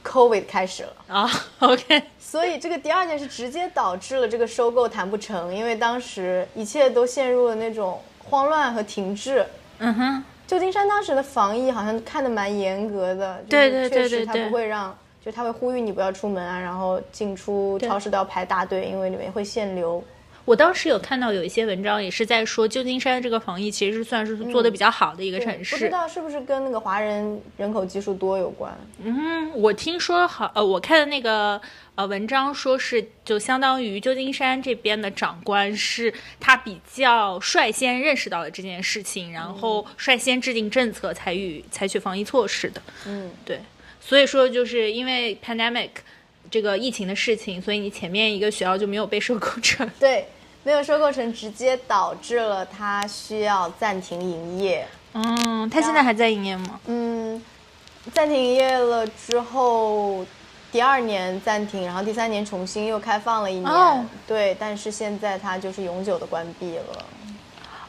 [0.04, 0.94] ，COVID 开始了。
[1.08, 9.46] 啊、o k 所以这个第二件事直接导致了这个收购谈不成，因为当时一切都陷入了那种慌乱和停滞。
[9.80, 20.04] 嗯哼，旧金山当时的防疫好像看得蛮严格的，对对对对确实他不会让，就他会呼吁你不要出门啊，然后进出超市都要排大队，因为里面会限流。
[20.46, 25.90] 我当时有看到有一些文章也是在说，旧金山这个防疫其实是算是做的比较好的一个城对不知。
[25.90, 28.78] 道是不是跟那个华人人口基数多有关？
[29.02, 31.62] 嗯，我听说好，呃，我看的那个
[31.96, 42.82] 呃文章说是，就相当于旧金山这边的长官是他比较率先认识到了这件事情，然后率先制定政策，采取采取防疫措施的。
[43.08, 43.62] 嗯，对，
[44.02, 45.90] 所以说就是因为 pandemic
[46.54, 49.90] 这个疫情的事情，所以你前面一个学校就没有被收购成。
[50.00, 50.28] 对，
[50.62, 54.88] 没有收购成，直接导致了它需要暂停营业。
[55.14, 56.80] 嗯，它现在还在营业吗？
[56.86, 57.44] 嗯，
[58.14, 60.24] 暂停营业了之后，
[60.72, 63.66] 第二年暂停，然后第三年重新又开放了一年。
[63.66, 67.06] 哦对，但是现在它就是永久的关闭了，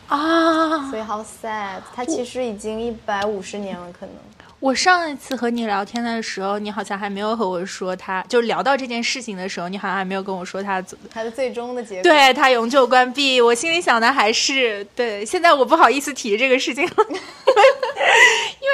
[0.09, 1.83] 啊，所以好 sad。
[1.95, 4.15] 它其实已经一百五十年了，可能。
[4.61, 12.03] 我上一次和你聊天的时候，你好像还没有和我说他，就聊到这件事情的时候，你好像还没有跟我说他他的最终的结果。
[12.03, 13.41] 对他永久关闭。
[13.41, 17.19] 我心里想的还是对，现在我不好意思提这个事情了， 因为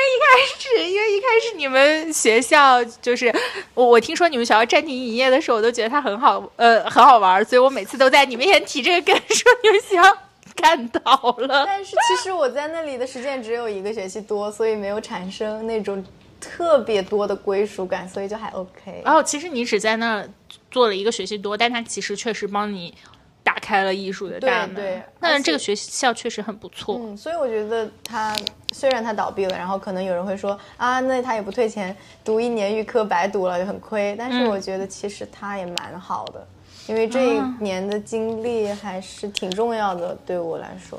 [0.07, 3.35] 一开始，因为一开始你们学校就是
[3.75, 10.03] 我我听说你们学校暂停营业的时候，我都觉得它很好，呃，很好玩，所以我每次都在你面前提这个梗，说你们学校
[10.61, 11.65] 干倒了。
[11.67, 16.05] 但是其实我在那里的时间只有一个学期多，所以没有产生那种
[16.41, 19.03] 特别多的归属感，所以就还 OK。
[19.05, 20.29] 然后其实你只在那儿
[20.71, 22.95] 做了一个学期多，但它其实确实帮你
[23.43, 24.75] 打开开了艺术的大门。
[24.75, 26.97] 对对那这个学校确实很不错。
[26.99, 28.37] 嗯，所以我觉得他
[28.73, 34.17] 虽然他倒闭了，然后可能有人会说啊，那他也不退钱，读一年预科白读了就很亏。
[34.19, 36.45] 但是嗯我觉得其实他也蛮好的，
[36.91, 40.99] 因为这一啊年的经历还是挺重要的，对我来说。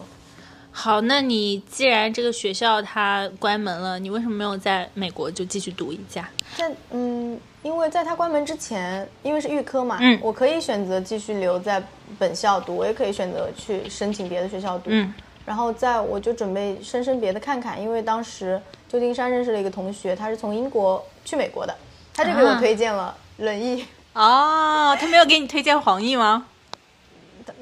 [0.71, 6.29] 好，那你既然这个学校它关门了，你为什么没有在美国就继续读一下？
[6.55, 11.83] 在嗯，因为在他关门之前，因为是预科嘛，嗯我可以选择继续留在
[12.17, 14.89] 本校读，我也可以选择去申请别的学校读。
[14.91, 21.75] 嗯然后在我就准备申申别的看看，因为当时旧金山认识了一个同学，他是从英国去美国的，
[22.13, 26.47] 他就给我啊推荐了轮椅，哦，他没有给你推荐黄奕吗？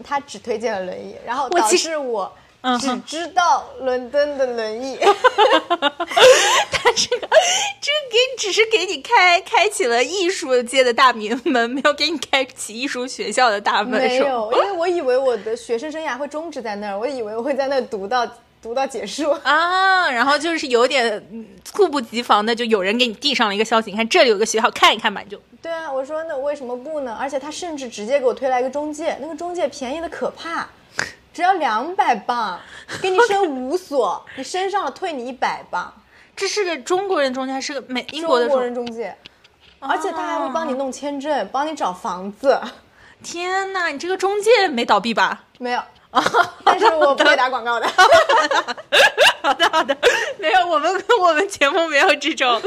[0.03, 2.31] 他只推荐了轮椅， 然后导致我
[2.79, 4.97] 只知道伦敦的轮椅。
[6.71, 7.27] 他这个
[7.81, 18.27] 这给只是给你开开启了艺术界的大名门，没有给你开启艺术学校的大门，没有，因为我以为我的学生生涯会终止在那儿，我以为我会在那儿读到
[18.61, 19.29] 读到结束。
[19.43, 27.17] 啊，然后就是有点嗯猝不及防的，就有人给你递上了一个消息，你看这里有个学校，看一看吧，你就对啊，我说那为什么不呢？
[27.19, 30.67] 而且他甚至直接给我推来一个中介，那个中介便宜的可怕，
[31.33, 32.59] 只要两百磅，
[33.01, 35.93] 给你升五所，你升上了退你一百磅。
[36.35, 39.13] 这是个中国人中介，还是个美英国的中国人中介，
[39.79, 42.59] 而且他还会帮你弄签证，帮你找房子。
[43.21, 45.43] 天哪，你这个中介没倒闭吧？
[45.57, 45.81] 没有，
[46.65, 47.87] 但是我不会打广告的。
[49.41, 49.95] 好的好的，
[50.37, 52.61] 没有，我们我们节目没有这种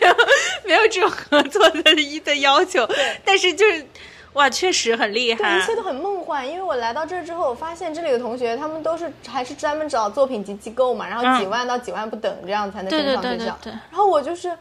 [0.00, 0.16] 没有
[0.64, 2.86] 没有这种合作的一的要求，
[3.24, 3.86] 但是就是
[4.32, 5.62] 哇，确实很厉对，害一。
[5.62, 6.46] 切都很梦幻。
[6.46, 13.58] 因为我来到这儿之后，我发现这里的同学他们都是还是专门找作品集机构嘛，然后几万到几万不等这样才能对对升上学校。
[13.62, 14.56] 对对对然后我就是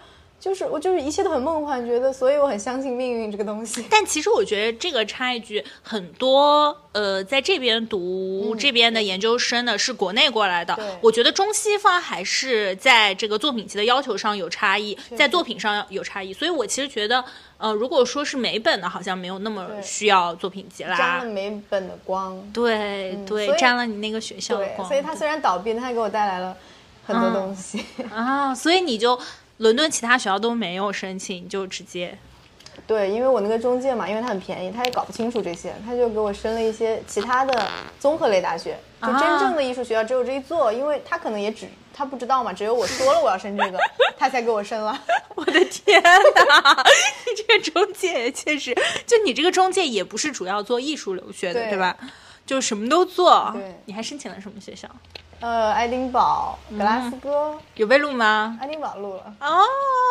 [0.45, 3.84] 就是我就是一切都很梦幻，觉得所以我很相信命运这个东西。
[3.89, 17.25] 但其实我觉得这个插一句，很多呃在这边读这边的研究生呢是国内过来的，我觉得中西方还是在这个作品集的要求上有差异，在作品上有差异，所以我其实觉得，
[17.58, 21.25] 呃，如果说是美本的，好像没有那么需要作品集啦沾啦了。
[21.25, 24.88] 美本的光，对对，沾了你那个学校的对，光。
[24.88, 26.55] 所以它虽然倒闭，但他给我带来了
[27.08, 27.84] 很多东西。
[28.13, 29.19] 啊，所以你就
[29.57, 32.17] 伦敦其他学校都没有申请，就直接
[32.85, 37.67] 对，因为我那个中介嘛，因为他很便宜，他也搞不清楚这些，他就给我申了一些其他的
[37.99, 43.79] 综合类大学，就啊真正的艺术学校只有这一座，因为他可能也只他不知道嘛，只有我说了我要申这个，
[44.17, 45.01] 他才给我申了。
[45.35, 46.83] 我的天哪！
[47.25, 48.75] 你这个中介也确实，
[49.07, 51.97] 就你这个中介也不是主要做艺术留学的，对对吧？
[52.45, 53.51] 就什么都做。
[53.53, 54.87] 对你还申请了什么学校？
[55.41, 58.57] 呃，爱丁堡、格拉斯哥，有被录吗？
[58.61, 59.33] 爱丁堡录了。
[59.39, 59.61] 哦，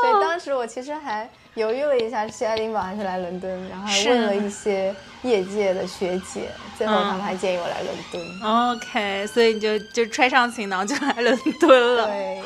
[0.03, 8.73] 对，当时我其实还犹豫了一下，是去爱丁堡还是来伦敦，然后还问了一些业界的学姐，最后嗯他们还建议我来伦敦。
[8.77, 12.07] OK，所以你就就揣上行囊就来伦敦了。
[12.07, 12.43] 对，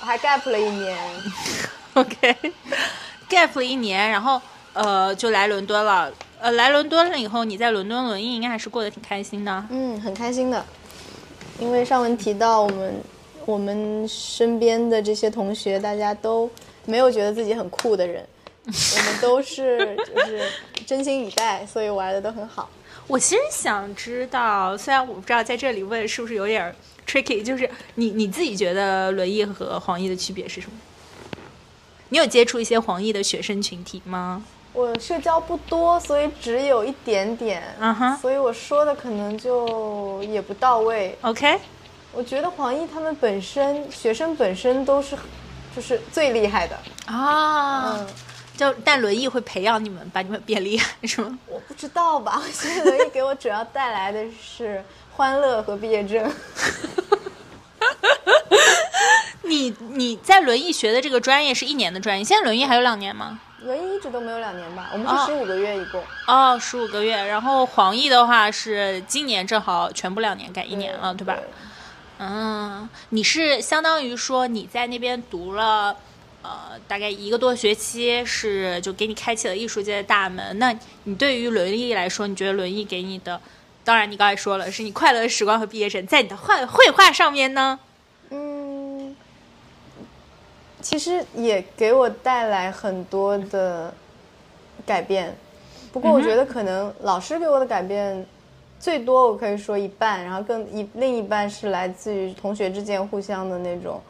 [0.00, 0.96] 我还 gap 了一年。
[1.94, 4.40] OK，gap 了一年，然后
[4.72, 6.10] 呃就来伦敦了。
[6.40, 9.62] 呃，来伦敦了以后，你在伦敦轮艺应该还是过得挺开心的。
[9.68, 10.64] 嗯，很开心的，
[11.60, 12.94] 因为上文提到我们
[13.44, 16.50] 我们身边的这些同学，大家都
[16.86, 18.26] 没有觉得自己很酷的人，
[18.66, 20.50] 我们都是就是
[20.86, 22.68] 真心以待，所以玩的都很好。
[23.06, 26.74] 我其实想知道，虽然我不知道在这里问是不是有点
[27.06, 30.72] tricky，就是你你自己觉得轮艺和黄奕的区别是什么？
[32.10, 34.44] 你有接触一些黄奕的学生群体吗？
[34.72, 41.18] 我社交不多，所以只有一点点，嗯哼所以我说的可能就也不到位。
[41.22, 41.58] OK，
[42.12, 45.16] 我觉得黄奕他们本身学生本身都是
[45.74, 48.06] 就是最厉害的，啊，嗯，
[48.56, 51.36] 就但轮椅会培养你们，把你们变厉害，是吗？
[51.46, 52.40] 我不知道吧？
[52.46, 54.84] 我觉得轮椅给我主要带来的是
[55.16, 56.30] 欢乐和毕业证。
[59.42, 63.40] 你你在轮椅学的这个专业是一年的专业，现在轮椅还有两年吗？
[63.64, 64.90] 轮椅一直都没有两年吧？
[64.92, 66.02] 我们哦是十五个月一共。
[66.26, 67.14] 哦，十五个月。
[67.14, 71.36] 然后黄奕的话是今年正好全部两年改一年了，对吧？
[72.18, 75.96] 嗯，你是相当于说你在那边读了，
[76.42, 80.58] 呃，大概一个多学期，是就给你开启了艺术界的大门。
[80.58, 80.74] 那
[81.04, 83.40] 你对于轮艺来说，你觉得轮艺给你的，
[83.84, 87.78] 当然你刚才说了，是你快乐的时光和毕业证，在你的画绘画上面呢？
[88.30, 89.16] 嗯，
[90.80, 93.92] 其实也给我带来很多的
[94.86, 95.36] 改变，
[95.92, 98.26] 不过我觉得可能老师给我的改变
[98.78, 104.00] 最多，我可以说一半，然后更一另一半是来自于同学之间互相的那种，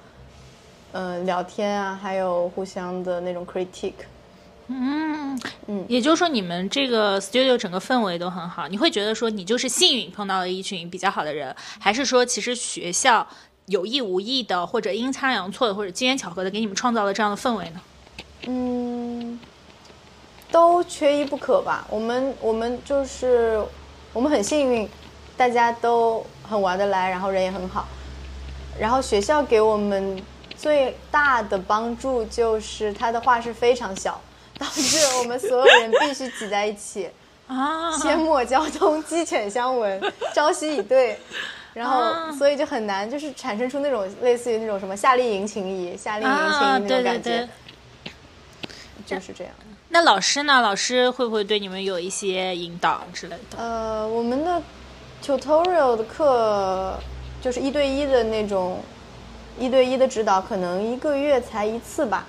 [0.92, 3.94] 呃，聊天啊，还有互相的那种 critique。
[4.72, 13.26] 嗯嗯也就是说你们这个 studio 整个氛围都很好，你会觉得说你就是幸运碰到了一群比较好的人，还是说其实学校
[13.66, 17.80] 有意无意的，或者阴差阳错的，或者机缘巧合的给你们创造了这样的氛围呢？
[18.46, 19.38] 嗯，
[20.50, 21.86] 都缺一不可吧。
[21.90, 23.62] 我们我们就是
[24.12, 24.88] 我们很幸运，
[25.36, 27.86] 大家都很玩得来，然后人也很好。
[28.78, 30.20] 然后学校给我们
[30.56, 34.20] 最大的帮助就是他的画室非常小，
[34.58, 37.08] 导致我们所有人必须挤在一起，
[37.46, 40.00] 啊， 阡陌交通，鸡犬相闻，
[40.34, 41.18] 朝夕以对。
[41.74, 47.48] 然啊后，所以就很难，就是产生出那种类似于那种什么夏令营情谊、夏令营情谊啊，那种感觉，
[49.06, 49.52] 就是这样。
[49.88, 50.60] 那老师呢？
[50.60, 53.58] 老师会不会对你们有一些引导之类的？
[53.58, 54.62] 呃，我们的
[55.24, 56.94] tutorial 的课
[57.42, 58.80] 就是一对一的那种，
[59.58, 62.24] 一对一的指导，可能一个月才一次吧。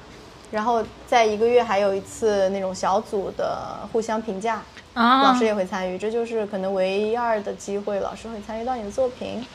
[0.49, 4.61] 然后在一个月还有一次那种小组的互相评价，
[4.93, 9.45] 啊，老师也会参与，这就是可能唯一二的机会，老师会参与到你的作品。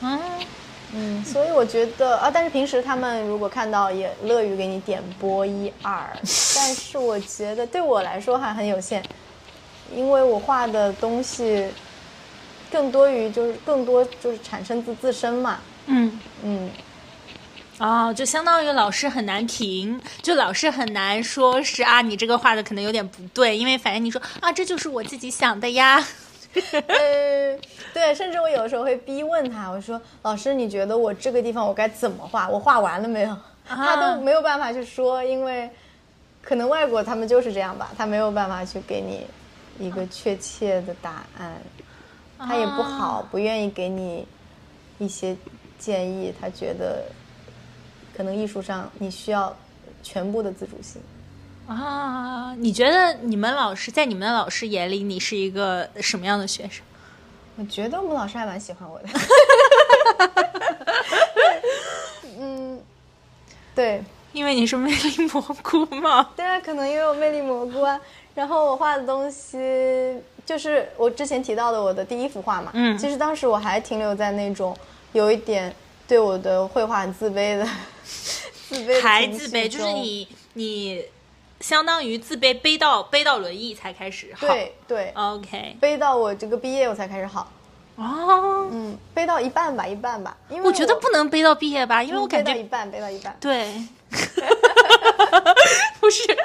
[0.00, 0.20] 嗯
[0.96, 6.06] 嗯，所以我觉得啊，但是平时他们如果看到也乐于给你点播一二，
[6.54, 9.02] 但是我觉得对我来说还很有限，
[9.92, 11.66] 因为我画的东西
[12.70, 16.20] 更多于就是更多就是产生自自身嘛，嗯。
[16.44, 16.70] 嗯，
[17.78, 26.04] 哦，就相当于老师很难评，就老师很难说是啊，你这个画的可能有点不对，因为反正你说啊，这就是我自己想的呀。
[26.54, 27.58] 呃，
[27.92, 32.48] 对，甚至我有时候会逼问他，我说老师，你觉得我这个地方我该怎么画？
[32.48, 33.36] 我画完了没有？
[33.66, 35.68] 他都没有办法去说，因为
[36.42, 39.26] 可能外国他们就是这样吧，他没有办法去给你
[39.84, 41.60] 一个确切的答案，
[42.38, 44.24] 他也不好，不愿意给你
[44.98, 45.36] 一些
[45.76, 47.02] 建议，他觉得
[48.16, 49.54] 可能艺术上你需要
[50.02, 51.00] 全部的自主性。
[51.66, 56.84] 啊，你觉得你们老师在你们的老师眼里，你是一个什么样的学生？
[57.56, 59.08] 我觉得我们老师还蛮喜欢我的。
[62.38, 62.78] 嗯，
[63.74, 64.02] 对，
[64.32, 66.30] 因为你是魅力蘑菇嘛？
[66.36, 67.98] 对啊，可能因为我魅力蘑菇啊，
[68.34, 72.72] 然后我画的东西就是我之前提到的我的第一幅画嘛。
[72.74, 74.76] 嗯其实当时我还停留在那种
[75.12, 75.74] 有一点
[76.06, 77.66] 对我的绘画很自卑的，
[78.04, 81.04] 自卑还自卑，就是你你
[81.60, 84.46] 相当于自卑背到背到轮椅才开始好。
[84.46, 87.50] 对对、，OK，背到我这个毕业我才开始好。
[87.96, 93.36] 哦，嗯，背到一半吧，一半吧，因为我觉得不能背到毕业吧，因为我背感觉到一半，背到一半。
[93.40, 93.72] 对，
[96.00, 96.36] 不是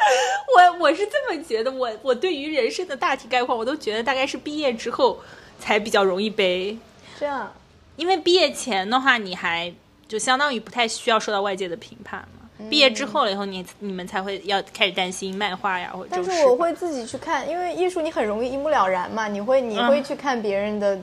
[0.56, 1.72] 我，我是这么觉得。
[1.72, 5.20] 我我对于人生的大体概况，我都觉得大概是毕业之后
[5.60, 6.78] 才比较容易背，
[7.20, 7.52] 这样，
[7.96, 9.74] 因为毕业前的话，你还
[10.10, 12.68] 就相当于不太需要受到外界的评判嘛。
[12.70, 21.00] 毕业之后了以后，你你们才会要开始担心漫画呀，或者但就是我会自己去看，因为艺术你很容易一目了然嘛，你会你会去看别人的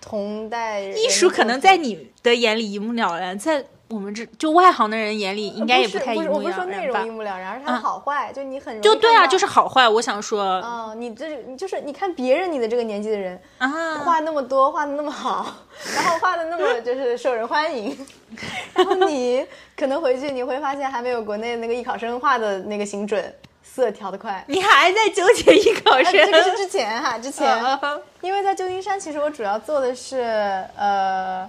[0.00, 7.10] 同代人嗯艺术可能在你的眼里一目了然，在我们这就外行的人眼里，应该也不是太一不是我不是说目了然吧内容一？
[7.10, 9.88] 目了然，而是它的嗯好坏，就你很容易就对啊，就是好坏。
[9.88, 15.46] 我想说嗯，你这你就是你看别人你的这个年纪的人啊，画那么多，画的那么好，
[15.94, 17.96] 然后画的那么就是受人欢迎，
[18.74, 23.32] 然后你可能回去你会发现还没有国内那个艺考生画的那个形准，
[23.62, 24.44] 色调的快。
[24.48, 26.12] 你还在纠结艺考啊，生？
[26.12, 27.80] 这个是之前哈，之前， 啊
[28.20, 30.18] 因为在旧金山，其实我主要做的是
[30.76, 31.48] 呃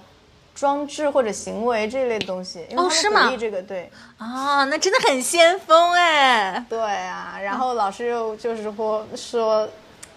[0.58, 3.88] 装置或者行为这一类的东西，因为他们哦是吗鼓励这个对
[4.18, 6.64] 啊，那真的很先锋哎！
[6.68, 9.68] 对啊，然后老师又就是说说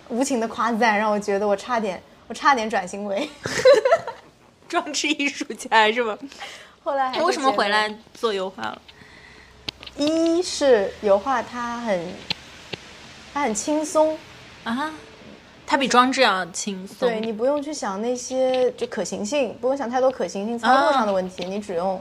[0.10, 3.30] 无情的夸赞，让我觉得我差点我差点转型为
[4.68, 6.18] 装置艺术家是吧？
[6.84, 8.82] 后来还为什么回来做油画了？
[9.98, 12.14] 一是油画它很
[13.32, 14.18] 它很轻松，
[14.64, 14.92] 啊，
[15.72, 17.08] 它比装置要轻松。
[17.08, 21.98] 对你不用去想那些就可行性，不用想太多可行性操作上的问题，你只用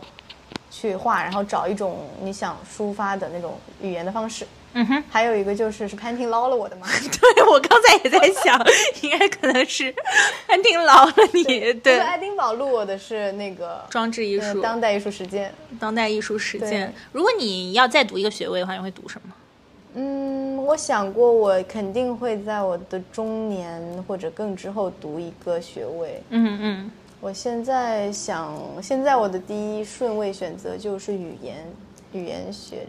[0.72, 4.44] 去画，然后找一种你想抒发的那种语言的方式。
[4.72, 6.88] 嗯哼，还有一个就是是潘婷捞了我的吗，
[7.36, 8.60] 对我刚才也在想，
[9.02, 9.94] 应该可能是
[10.48, 11.44] 潘婷捞了你。
[11.44, 15.54] 就是对，爱丁堡录我的是那个装置艺呃术、当代艺术实践。
[15.78, 16.92] 当代艺术实践。
[17.12, 19.34] 如果你要再读一个学位的话，你会读什么？
[19.94, 26.22] 嗯，我想过我肯定会在我的中年或者更之后读一个学位。
[26.30, 26.90] 嗯嗯，
[27.20, 31.66] 我现在想，现在我的第一顺位选择就是语言，
[32.12, 32.86] 语言学。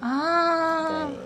[0.00, 1.16] 啊，对，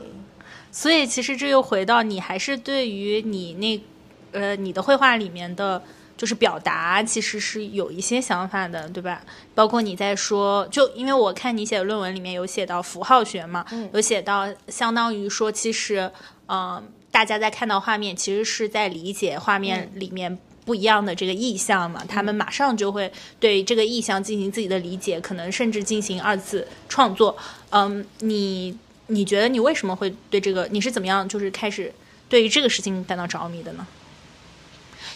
[0.71, 5.83] 所以其实这又回到你还是对于你那呃你的绘画里面的
[6.21, 9.23] 就是表达其实是有一些想法的，对吧？
[9.55, 13.65] 包括你在说，就因为我看你写的论文里面有写到符号学嘛，
[13.95, 16.13] 有写到相当于说，其实，
[16.49, 27.35] 嗯、大家在看到画面，其实是在理解画面里面不一样的这个意象嘛，他们马上就会对这个意象进行自己的理解，可能甚至进行二次创作。
[27.71, 30.69] 嗯，你你觉得你为什么会对这个？
[30.71, 31.91] 你是怎么样就是开始
[32.29, 33.87] 对于这个事情感到着迷的呢？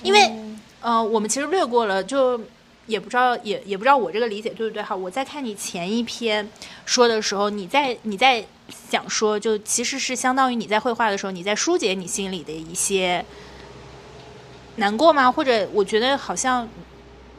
[0.03, 0.33] 因为、
[0.85, 2.39] 呃，我们其实略过了，就
[2.87, 4.95] 也不知道也也不知道我这个理解对不对哈。
[4.95, 6.47] 我在看你前一篇
[6.85, 8.45] 说的时候，你在你在
[8.91, 13.25] 想说，就其实是相当于你在绘画的时候，你在疏解你心里的一些
[14.77, 15.33] 难过吗？
[15.33, 16.69] 或者我觉得好像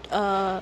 [0.09, 0.59] 呃，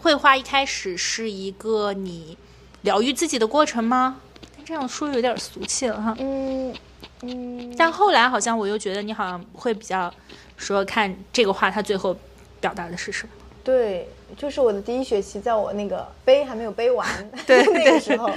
[0.00, 2.36] 绘画一开始是一个你
[2.82, 4.16] 疗愈自己的过程吗？
[4.56, 6.16] 但这样说有点俗气了哈。
[6.18, 6.74] 嗯
[7.22, 10.12] 嗯，但后来好像我又觉得你好像会比较
[10.58, 12.14] 说看这个画它最后
[12.60, 13.32] 表达的是什么。
[13.64, 17.08] 对，就是我的第一学期，在我那个背还没有背完，
[17.46, 18.30] 对 那个时候，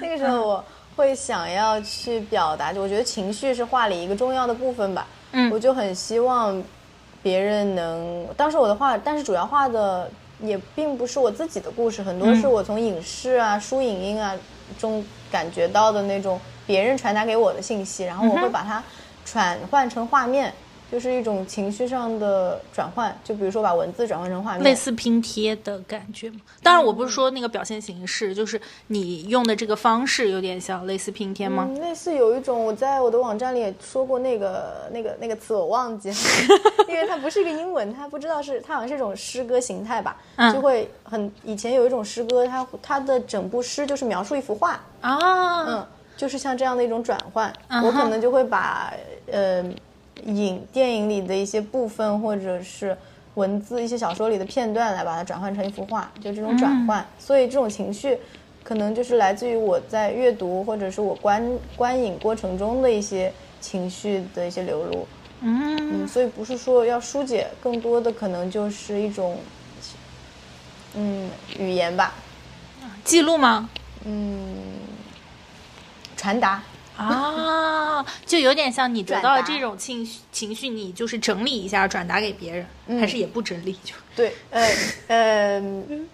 [0.00, 0.64] 那个时候我
[0.96, 5.06] 会想要去表达，我觉得情绪是画里一个重要的部分吧。
[5.32, 6.62] 嗯我就很希望
[7.22, 10.10] 别人能，当时我的画，但是主要画的
[10.40, 14.34] 也并不是我自己的故事，很多是我从影视啊、书影音啊
[14.78, 18.82] 中感觉到的那种别人传达给我的信息，然后我会把它
[19.26, 20.54] 转换成画面。
[20.90, 26.40] 就是一种情绪上的转换，就比如说把文字转换成画面，类似拼贴的感觉吗？
[26.62, 31.68] 当然，我不是说那个表现形式，就是你用的这个方式有点像类似拼贴吗？
[31.68, 36.16] 嗯，类似有一种，我在我的网站里也说过那个那个那个词，我忘记了，
[36.88, 45.86] 因为它不是一个英文，它不知道是它好像是一种诗歌形态吧，嗯就会很以前有一种诗歌，它它的整部诗就是描述一幅画，啊，嗯，
[46.16, 47.52] 就是像这样的一种转换，
[47.84, 48.94] 我可能就会把
[49.30, 49.62] 呃
[50.24, 52.96] 影电影里的一些部分或者是
[53.34, 58.18] 文字一些小说里的片段来把它转换成一幅画，就这种转嗯换，所以这种情绪
[58.64, 65.06] 可能就是来自于我在阅读或者是我观观影过程中的一些情绪的一些流露，
[65.40, 69.38] 嗯，嗯，所以不是说要疏解，更多的可能就是一种
[70.94, 72.12] 嗯语言吧，
[73.04, 73.68] 记录吗？
[74.04, 74.56] 嗯，
[76.16, 76.62] 传达。
[76.98, 84.68] 啊，就有点像你得到了这种情绪，情绪你就是整理一下，转达给别人，嗯还是也不整理就对，呃
[85.06, 85.62] 呃，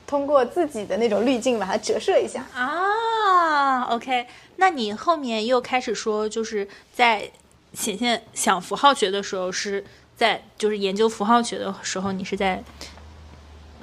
[0.06, 2.44] 通过自己的那种滤镜把它折射一下。
[2.54, 4.26] 啊？OK，
[4.56, 7.30] 那你后面又开始说，就是在
[7.72, 9.82] 显现想符号学的时候，是
[10.16, 12.62] 在就是研究符号学的时候，你是在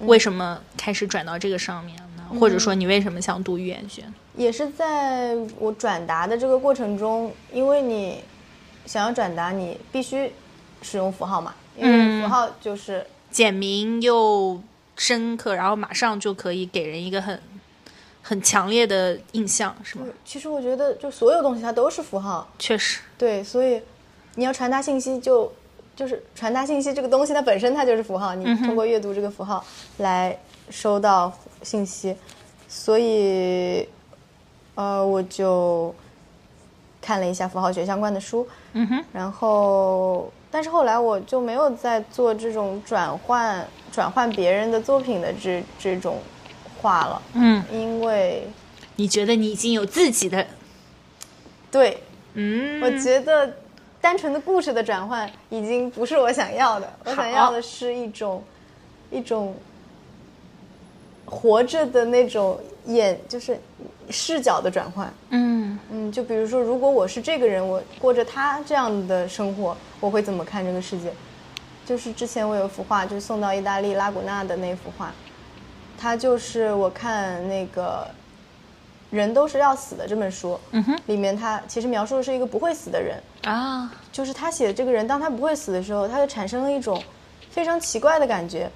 [0.02, 2.40] 为什么开始转到这个上面呢？
[2.40, 4.14] 或者说你为什么想读语言学呢？
[4.36, 8.24] 也是在我转达的这个过程中，因为你
[8.86, 10.32] 想要转达，你必须
[10.82, 14.60] 使用符号嘛，因为符号就是简明又
[14.96, 17.40] 深刻，然后马上就可以给人一个很
[18.22, 20.06] 很强烈的印象，是吗？
[20.24, 23.82] 其实我觉得就所有东西它都是符号，确实，对，所以
[24.36, 25.52] 你要传达信息就
[25.96, 29.64] 就是传达信息这个东西它本身它就是符号，你通过阅读这个符号
[29.98, 30.38] 来
[30.70, 31.32] 收到
[31.64, 32.16] 信息，
[32.68, 33.88] 所以
[34.76, 35.94] 呃我就
[37.02, 46.20] 看了一下符号学相关的书，嗯哼，然后但是后来我就没有再做这种转换转换别人的作品的这这种
[46.82, 48.48] 画了，嗯，因为
[48.96, 50.46] 你觉得你已经有自己的，
[51.72, 52.02] 对。
[52.34, 53.58] 嗯，我觉得
[54.00, 58.42] 单纯的故事的转换已经不是我想要的，我想要的是一种
[59.10, 59.54] 一种
[61.26, 63.60] 活着的那种眼，就是
[64.10, 65.14] 视角的转换。
[65.30, 71.12] 嗯嗯，就比如说，如果我是这个人，我过着他这样的生活，我会怎么看这个世界？
[71.86, 75.12] 就是之前我有一幅画，就是送到意大利拉古纳的那幅画，
[75.98, 78.08] 它就是我看那个
[79.16, 87.02] 《人都是要死的》这本书，嗯哼里面他其实描述的是一个不会死的人，啊，就是他写的这个人，当他不会死的时候，他就产生了一种
[87.50, 88.70] 非常奇怪的感觉。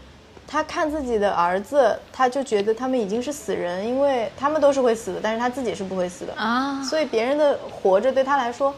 [0.48, 6.34] 他看自己的儿子，他就觉得他们已经是死人，因为他们都是会死的，但是他自己是不会死的。
[6.36, 8.74] 啊所以别人的活着对他来说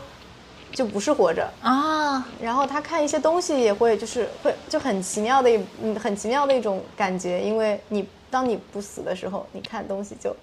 [0.72, 1.47] 就不是活着。
[1.61, 10.36] 啊，然后他看一些东西也会就是会就很奇妙的一嗯很奇妙的一种感觉，因为你当你不死的时候，你看东西就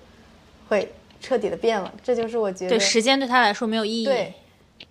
[0.69, 1.93] 会彻底的变了。
[2.03, 4.05] 这就是我觉得对，时间对他来说没有意义。
[4.05, 4.35] 对，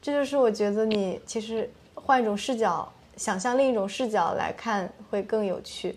[0.02, 5.96] 这就是我觉得你其实换一种视角，想象另一种视角来看会更有趣。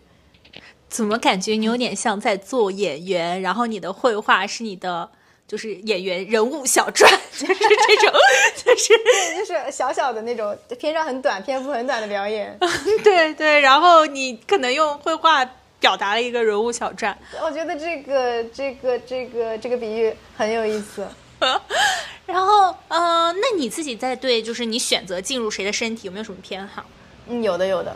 [0.88, 5.08] 怎么感觉你有点像在做演员，然后你的绘画是你的
[5.46, 8.12] 就是演员人物小传，就是这种，
[8.64, 8.92] 就是
[9.36, 12.58] 就是小小的那种篇章很短、篇幅很短的表演。
[13.04, 15.44] 对对，然后你可能用绘画
[15.78, 17.16] 表达了一个人物小传。
[17.42, 21.06] 我觉得这个这个这个这个比喻很有意思。
[22.26, 26.84] 然后，呃，那你自己在对就是你选择进入谁的身体有没有什么偏好？
[27.28, 27.94] 嗯，有的有的，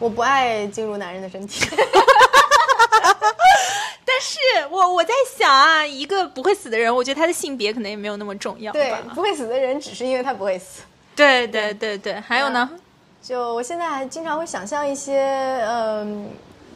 [0.00, 1.64] 我不爱进入男人的身体。
[4.04, 4.38] 但是
[4.68, 10.82] 我我在想啊，一个不会死的人，我觉得他的性别可能也没有那么重要对吧，不会死的人只是因为他不会死。
[11.14, 12.68] 对对对对，还有呢？
[13.22, 15.22] 就我现在还经常会想象一些，
[15.68, 16.28] 嗯、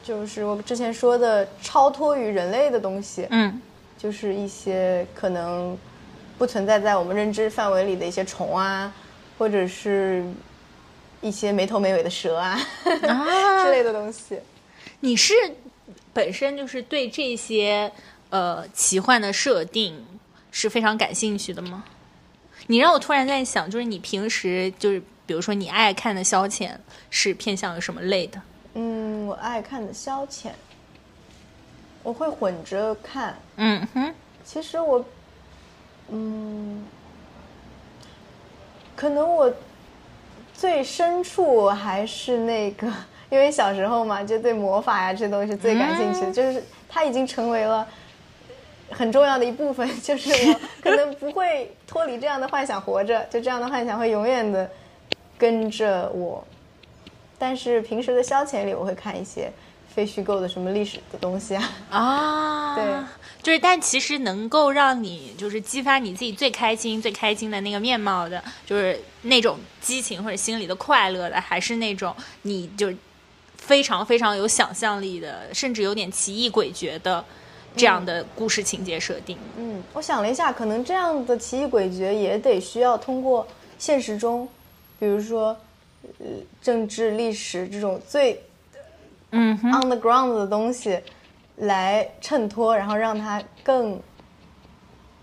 [0.03, 3.61] 就是我之前说的超脱于人类的东西，嗯
[3.99, 5.77] 就是一些可能
[6.37, 8.93] 不存在在我们认知范围里的一些虫啊，
[9.39, 10.23] 或者是
[11.25, 12.61] 一些没头没尾的蛇啊
[13.09, 14.39] 啊之类的东西。
[15.01, 15.33] 你是
[16.13, 17.91] 本身就是对这些
[18.29, 20.05] 呃奇幻的设定
[20.51, 21.85] 是非常感兴趣的吗？
[22.67, 26.71] 你让我突然在想，就是你平时就是比如说你爱看的消遣
[27.09, 28.41] 是偏向于什么类的？
[28.75, 30.51] 嗯，我爱看的消遣，
[32.03, 33.39] 我会混着看。
[33.57, 34.15] 嗯哼，
[34.45, 35.05] 其实我，
[36.09, 36.85] 嗯，
[38.97, 39.53] 可能我
[40.55, 42.87] 最深处还是那个，
[43.29, 47.87] 因为小时候嘛，就对魔法呀这些东西最感兴趣的，就是它已经成为了
[48.91, 54.71] 很重要的一部分，就是我可能不会脱离这样的幻想活着，就这样的幻想会永远的
[55.37, 56.43] 跟着我。
[57.37, 59.51] 但是平时的消遣里，我会看一些
[59.89, 61.71] 非虚构的什么历史的东西啊。
[61.91, 62.85] 啊，对，
[63.45, 72.91] 就是但其实能够让你就是激发你自己最开心、最开心的那个面貌的，就是那种激情或者心里的快乐的，还是那种你就
[73.59, 77.23] 非常非常有想象力的，甚至有点奇异诡谲的
[77.77, 79.37] 这样的故事情节设定。
[79.59, 83.47] 嗯，我想了一下，可能这样的奇异诡谲也得需要通过
[83.79, 84.49] 现实中，
[84.99, 85.55] 比如说，
[86.19, 86.27] 呃，
[86.63, 88.43] 政治、历史这种最
[89.33, 90.99] 嗯，on the ground 的东西
[91.57, 94.01] 来衬托，然后让它更，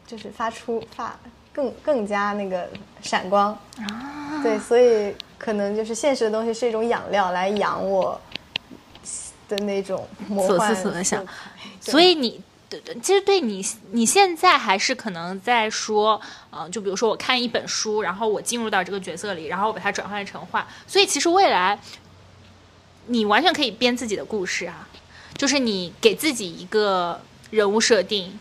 [0.05, 1.17] 就是发出发
[1.51, 2.69] 更更加那个
[3.01, 3.51] 闪光。
[3.77, 8.19] 啊，对，所以可能就是现实的东西是一种养料来养我
[9.47, 11.31] 的那种魔所幻思所想色彩。
[11.83, 12.41] 对所以你。
[12.71, 13.61] 对对，其实对你，
[13.91, 16.21] 你现在还是可能在说，
[16.51, 21.77] 呃，就比如说我看一本书，然后我进入到这个角色里，然后我把它转换成画，所以其实未来
[23.07, 24.87] 你完全可以编自己的故事啊，
[25.37, 27.19] 就是你给自己一个
[27.49, 28.39] 人物设定，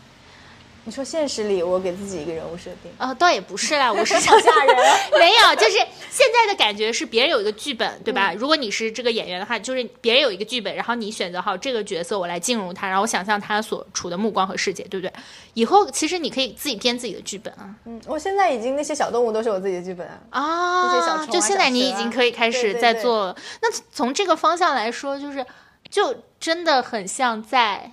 [0.83, 4.75] 你说现实里我给自己一个人物设定，呃，倒也不是啦，我是想吓人。
[5.19, 5.77] 没有，就是
[6.09, 8.33] 现在的感觉是别人有一个剧本，对吧？
[8.33, 15.13] 如果你是这个演员的话，就是别人有一个剧本，然后你选择好这个角色，我来进入他，然后我想象他所处的目光和世界，对不对？
[15.53, 20.19] 以后其实你可以自己编自己的剧本啊嗯，我现在已经那些小动物都是我自己的剧本啊。
[20.31, 20.93] 啊！
[20.93, 23.35] 这些小虫啊就现在你已经可以开始对对对在做。
[23.61, 25.45] 那从这个方向来说，就是
[25.91, 27.91] 就真的很像在。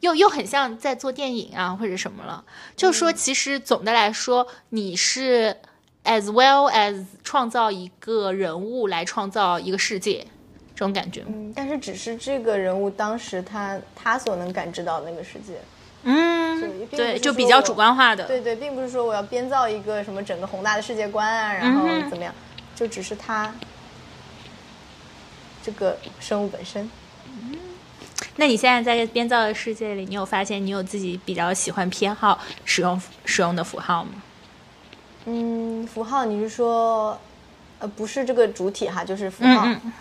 [0.00, 2.44] 又又很像在做电影啊，或者什么了。
[2.76, 5.56] 就说其实总的来说，你是
[6.04, 10.24] as well as 创造一个人物来创造一个世界，
[10.74, 11.24] 这种感觉。
[11.26, 15.58] 嗯，但是只是这个人物当时他他所能感知到的那个世界。
[16.02, 18.26] 嗯对，就比较主观化的。
[18.26, 22.32] 对对，并不是说我要编造一个什么整个宏大的世界观啊，然后怎么样，
[22.76, 23.52] 就只是他
[25.64, 26.88] 这个生物本身。
[28.36, 34.10] 那你现在在编造的世界里，你有发现你有自己比较喜欢偏好使用使用的符号吗？
[35.26, 37.18] 嗯，符号你是说，
[37.78, 39.64] 呃，不是这个主体哈，就是符号。
[39.66, 39.92] 嗯嗯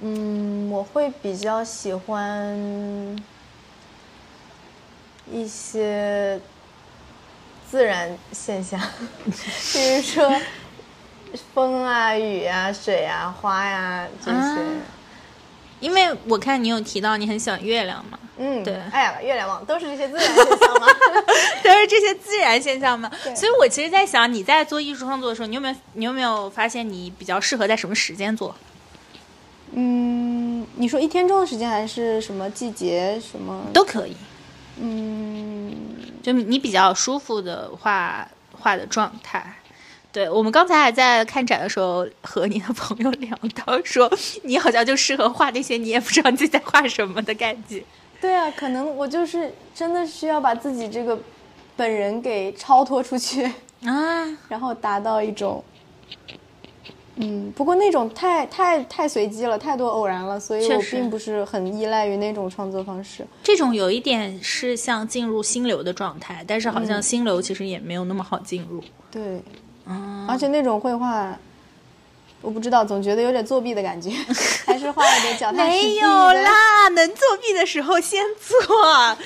[0.00, 2.54] 嗯，我会比较喜欢
[5.30, 6.40] 一些
[7.70, 8.80] 自然现象，
[9.72, 10.30] 比如说
[11.54, 14.36] 风啊、雨啊、水啊、花呀、这些。
[14.36, 14.56] 啊
[15.84, 20.86] 因为我看你有提到你很喜欢月亮嘛，嗯，对哎呀，月亮网都是这些自然现象吗？
[21.62, 23.10] 都是这些自然现象嘛。
[23.36, 28.54] 所以我其实，在想你在做艺术创作的时候，你有没有你有没有发现你比较适合在什么时间做？
[29.72, 33.20] 嗯，你说一天中的时间还是什么季节？
[33.20, 33.66] 什么？
[33.74, 34.16] 都可以，
[34.80, 35.74] 嗯，
[36.22, 38.26] 就你比较舒服的画
[38.58, 39.54] 画的状态。
[40.14, 43.36] 对我们刚才还在看展的时候，和你的朋友聊
[43.66, 44.08] 到说，
[44.44, 47.82] 你好像就适合画那些你也不知道自己在画什么的感觉。
[48.20, 51.18] 对啊，可能我就是真的需要把自己这个
[51.76, 53.44] 本人给超脱出去，
[53.84, 55.62] 啊， 然后达到一种
[57.16, 63.26] 嗯，不过那种太太太随机了，太多偶然了，所以我并不是很依赖于那种创作方式。
[63.42, 68.82] 这种有一点是像进入心流的状态，但是好嗯像心流其实也没有那么好进入。
[69.10, 69.40] 对，
[70.28, 71.36] 而且那种绘画，
[72.40, 74.10] 我不知道，总觉得有点作弊的感觉，
[74.66, 76.08] 还是画一点脚踏实地没有。
[76.08, 79.16] 啦，能作弊的时候先做，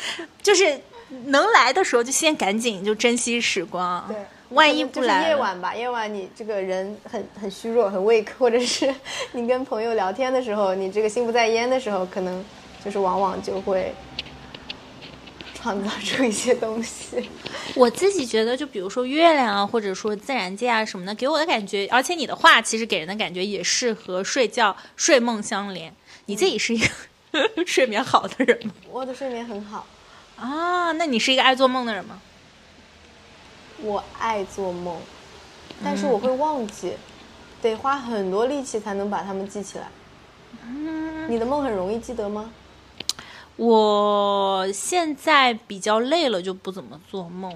[0.42, 0.80] 就是
[1.26, 4.04] 能来的时候就先赶紧就珍惜时光。
[4.09, 4.16] 对，
[4.50, 8.94] 万一不来夜晚吧，夜晚你这个人很很虚弱，很 weak，或者是
[9.32, 12.44] 你跟朋友聊天的时候，你这个心不在焉的时候，可能
[12.84, 13.94] 就是往往就会
[15.61, 17.28] 创造出一些东西。
[17.74, 25.92] 我自己觉得，就比如说月亮啊，或者说自然界啊什么的，给我的感觉，而且你的画其实给人的感觉也是和睡觉、睡梦相连。
[26.26, 26.86] 你自己是一个
[27.66, 28.72] 睡眠好的人吗？
[28.90, 29.86] 我的睡眠很好，
[30.36, 32.20] 啊，那你是一个爱做梦的人吗？
[33.80, 35.00] 我爱做梦，
[35.84, 36.94] 但是我会忘记，
[37.62, 39.88] 得花很多力气才能把它们记起来。
[41.28, 42.50] 你的梦很容易记得吗？
[43.59, 47.52] 我现在比较累了，就不怎么做梦。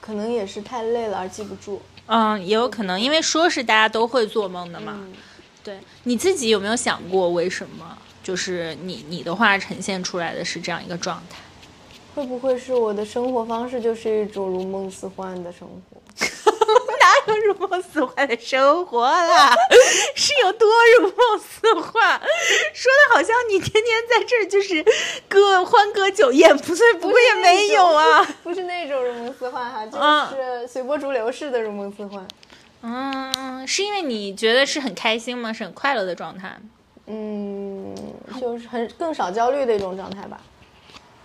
[0.00, 1.80] 可能也是太累了而记不住。
[2.06, 4.94] 嗯，也有可能，因为说是大家都会做梦的嘛。
[4.96, 5.12] 嗯
[5.64, 7.96] 对，你自己有没有想过为什么？
[8.22, 11.38] 就是你你的话呈现出来的是这样一个状态？
[12.14, 16.45] 会不会是我的生活方式就是一种如梦似幻的生活？
[17.46, 19.54] 如梦似幻的生活啦？
[20.14, 20.68] 是有多
[21.00, 22.20] 如梦似幻？
[22.72, 24.84] 说的好像你天天在这儿就是
[25.28, 28.22] 歌欢歌酒宴，不对，不过也没有啊。
[28.42, 32.26] 不是那种如梦似幻哈，嗯就是随波逐流式的如梦似幻。
[32.82, 35.52] 嗯，是因为你觉得是很开心吗？
[35.52, 36.56] 是很快乐的状态？
[37.06, 37.94] 嗯，
[38.40, 40.40] 就是很更少焦虑的一种状态吧。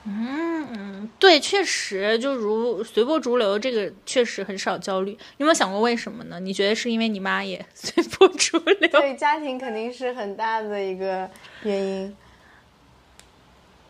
[0.03, 5.11] 嗯，对，确实就如随波逐流，这个确实很少焦虑。
[5.11, 6.39] 你有没有想过为什么呢？
[6.39, 8.89] 你觉得是因为你妈也 随波逐流？
[8.89, 11.29] 对，家庭肯定是很大的一个
[11.63, 12.15] 原因。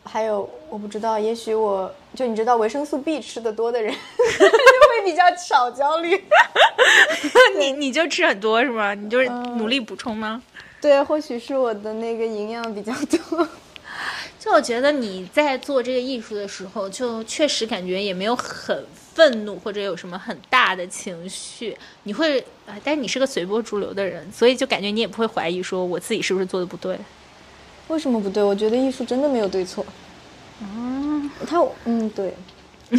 [0.03, 3.97] 还有，我不知道，也许我就你知道维生素 B 吃的多的人就
[4.45, 6.21] 会比较少焦虑。
[7.57, 8.93] 你你就吃很多是吗？
[8.95, 10.41] 你就是嗯努力补充吗？
[10.81, 12.91] 对，或许是我的那个营养比较
[13.29, 13.47] 多。
[14.43, 18.83] 就我觉得你在做这个艺术的时候，就确实感觉也没有很
[19.13, 21.77] 愤怒或者有什么很大的情绪。
[22.03, 26.97] 你会啊、但是你是个随波逐流的人，所以就感觉你也不会怀疑说我自己是不是做的不对。
[27.89, 28.41] 为什么不对？
[28.41, 29.85] 我觉得艺术真的没有对错。
[30.61, 32.33] 嗯，他嗯对。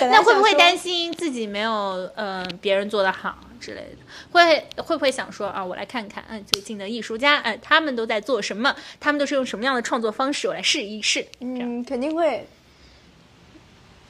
[0.00, 1.70] 那会不会担心自己没有
[2.16, 3.96] 嗯、呃别人做的好之类的？
[4.30, 8.72] 会会不会想说啊，我来看看，嗯，最近的艺术家，嗯，他们都在做什么？
[9.00, 10.46] 他们都是用什么样的创作方式？
[10.46, 11.26] 我来试一试。
[11.40, 12.46] 嗯，肯定会，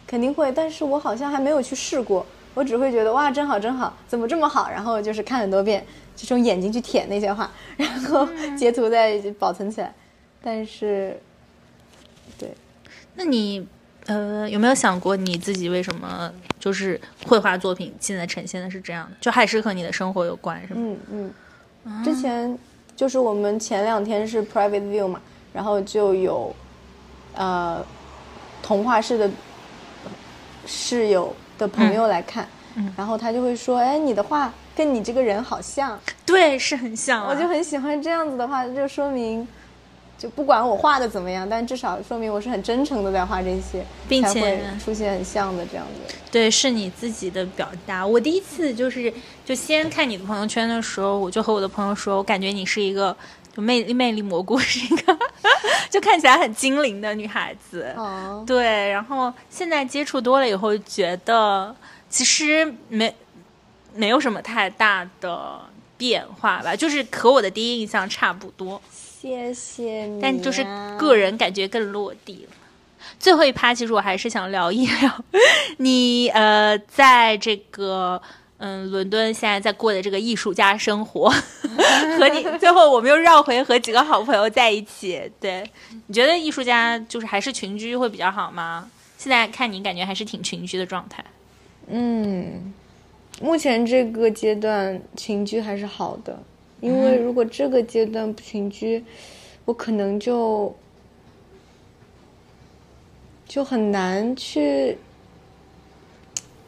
[0.07, 4.69] 肯定会，但是我好像还没有去试过，我只会觉得哇，真好真好，怎么这么好？
[4.69, 8.29] 然后就是看很多遍，就用眼睛去舔那些画，然后
[8.59, 9.95] 截图再保存起来。
[10.43, 11.19] 但是，
[12.39, 12.51] 对，
[13.15, 13.67] 那你
[14.07, 19.17] 呃有没有想过你自己为什么就是绘画作品现在呈现的是这样的？
[19.21, 20.81] 就还是和你的生活有关，是吗？
[21.11, 21.31] 嗯
[21.85, 22.59] 嗯，之前
[22.95, 25.21] 就是我们前两天是 private view 嘛，
[25.53, 26.55] 然后就有
[27.35, 27.85] 呃
[28.63, 29.31] 童话室的
[30.67, 37.29] 室友的朋友来看，嗯然后他就会说，哎，你的画跟你这个人好像，对，是很像、啊。
[37.29, 39.47] 我就很喜欢这样子的话，就说明。
[40.19, 46.15] 就不管我画的怎么样，但至少说明我是很真诚的在画这些，并且出现很像的这样的。
[46.31, 48.07] 对，是你自己的表达。
[48.07, 49.13] 我第一次就是
[49.45, 53.15] 就先看你的朋友圈的时候，我就和我的朋友说，我感觉你是一个
[53.55, 55.19] 就魅力魅力蘑菇，是一个
[55.91, 57.93] 就看起来很精灵的女孩子。
[57.97, 61.75] 哦，对，然后现在接触多了以后，觉得
[62.09, 63.15] 其实没
[63.95, 65.61] 没有什么太大的
[65.97, 68.81] 变化吧，就是和我的第一印象差不多，
[69.27, 70.21] 谢谢你、啊。
[70.23, 70.65] 但就是
[70.97, 72.57] 个人感觉更落地了。
[73.19, 75.25] 最后一趴，其实我还是想聊一聊
[75.79, 78.21] 你呃，在这个
[78.59, 81.29] 嗯伦敦现在在过的这个艺术家生活，
[82.19, 85.31] 和你最后我们又绕回和几个好朋友在一起。
[85.41, 85.69] 对，
[86.07, 88.91] 你觉得艺术家就是还是群居会比较好吗？
[89.19, 91.25] 现在看你感觉还是挺群居的状态。
[91.89, 92.75] 嗯，
[93.41, 96.39] 目前这个阶段群居还是好的，
[96.81, 99.05] 因为如果这个阶段不群居，
[99.65, 100.75] 我可能就
[103.47, 104.99] 就很难去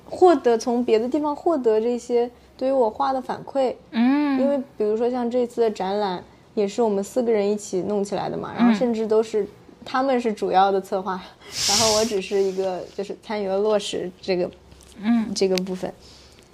[0.08, 3.74] 获得从别的地方获得这些对于我画的反馈。
[3.90, 9.46] 嗯，因为比如说像这次的展览，也是我们四个人一起弄起来的嘛，然后甚至都是
[9.84, 11.12] 他们是主要的策划，
[11.68, 14.50] 然后我只是一个就是参与了落实这个，
[15.02, 15.92] 嗯，这个部分，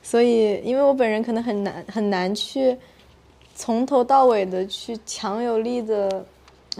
[0.02, 2.76] 所以因为我本人可能很难很难去
[3.54, 6.24] 从头到尾的去强有力的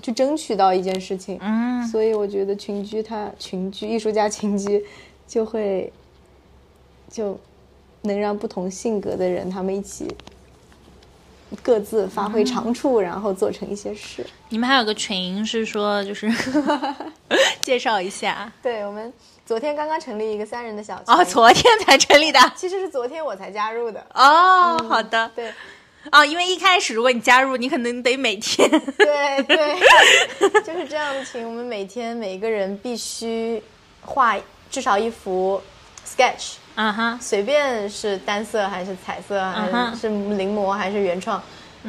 [0.03, 1.39] 去争取到一件事情。
[1.41, 4.85] 嗯，所以我觉得群居他群居艺术家群居
[5.27, 5.93] 就会
[7.09, 7.39] 就
[8.03, 10.09] 能让不同性格的人他们一起
[11.63, 14.27] 各自发挥长处，然后做成一些事。
[14.49, 16.29] 你们还有个群是说就是
[17.63, 18.53] 介绍一下。
[18.61, 19.13] 对我们
[19.47, 22.41] 昨天刚刚成立一个三人的小群，哦，昨天才成立的。
[22.57, 24.05] 其实是昨天我才加入的。
[24.15, 25.31] 哦，好的。
[25.37, 25.53] 对
[26.13, 29.79] 哦，因为一开始如果你加入，你可能得每天对对，
[30.63, 31.47] 就是这样的群。
[31.47, 33.63] 我们每天每个人必须
[34.03, 34.37] 画
[34.71, 35.61] 至少一幅
[36.07, 41.43] sketch，啊哈，随便是单色还是彩色，还是临摹还是原创，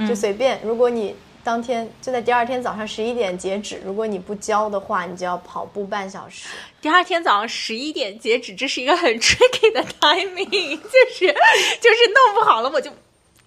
[0.07, 0.59] 就随便。
[0.63, 6.47] 如果你当天就在第二天早上十一点截止，如果你不交的话，你就要跑步半小时。
[6.82, 12.89] 第二天早上十一点截止，这是一个很 tricky 的 timing， 就是就是弄不好了我就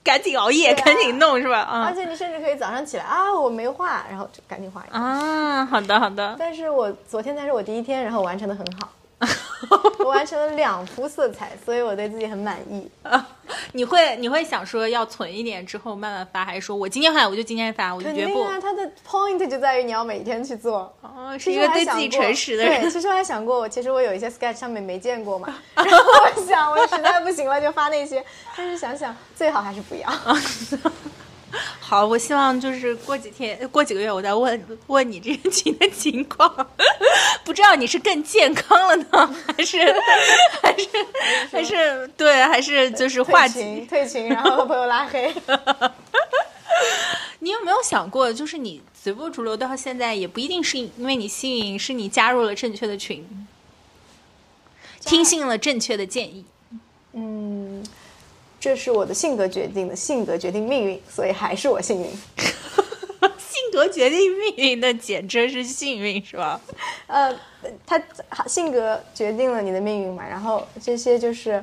[0.08, 1.58] 赶紧熬夜，啊赶紧弄是吧？
[1.58, 4.96] 啊而啊且你甚至可以早上起来啊，我没画，然后就赶紧画一个。
[4.98, 8.88] 啊，好的好的，但是我昨天才是我第一天，然后完成的很好，
[10.00, 12.88] 我完成了两幅色彩，所以我对自己很满意。
[13.72, 18.34] 你会你会想说要存一点之后慢慢发，还是说我今天发我就今天发，我就绝不？
[18.34, 20.94] 肯定啊，它的 point 就在于你要每天去做。
[21.00, 22.90] 哦，是一个对自己诚实的对，人。
[22.90, 28.24] 其实我还想过，我其实我有一些 sketch 上面没见过嘛， 然后我想我实在不行了就发那些，
[28.56, 30.08] 但是想想最好还是不要。
[31.80, 36.54] 好，我希望就是过几天、过几个月，我再问问你这个群的 情况，
[37.44, 39.78] 不知道你是更健康了呢，还是
[40.62, 40.88] 还是
[41.50, 43.86] 还是对，还是就是话题退群，？
[43.86, 45.34] 退群，然后把朋友拉黑。
[47.40, 53.26] 你有没有想过，就是你随波逐流到现在，也不一定是因为你幸运，是你加入了正确的群，
[55.00, 56.44] 听信了正确的建议。
[57.14, 57.82] 嗯，
[58.60, 62.08] 这是我的性格决定的，性格决定命运，所以还是我幸运。
[63.38, 66.60] 性格决定命运那简直是幸运，是吧？
[67.06, 67.34] 呃，
[67.86, 68.00] 他
[68.46, 71.62] 性格决定了你的命运嘛，然后这些就是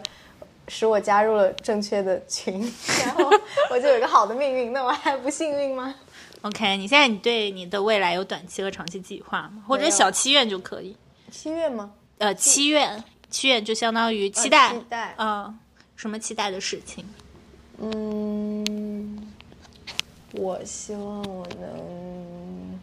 [0.68, 2.60] 使我加入了正确的群，
[3.06, 3.32] 然后
[3.70, 5.96] 我就有一个好的命运，那我还不幸运吗
[6.42, 9.64] ？OK，你现在你对你的未来有短期和长期计划吗？
[9.68, 10.96] 或者小七愿就可以。
[11.32, 11.92] 七月吗？
[12.18, 15.58] 呃，七愿，七愿就相当于期待，期待嗯、
[15.96, 17.06] 什么期待的事情？
[17.78, 19.18] 嗯，
[20.34, 22.80] 我希望我能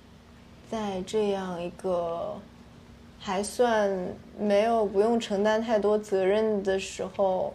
[0.71, 2.37] 在这样一个
[3.19, 3.91] 还算
[4.39, 7.55] 没有不用承担太多责任的时候，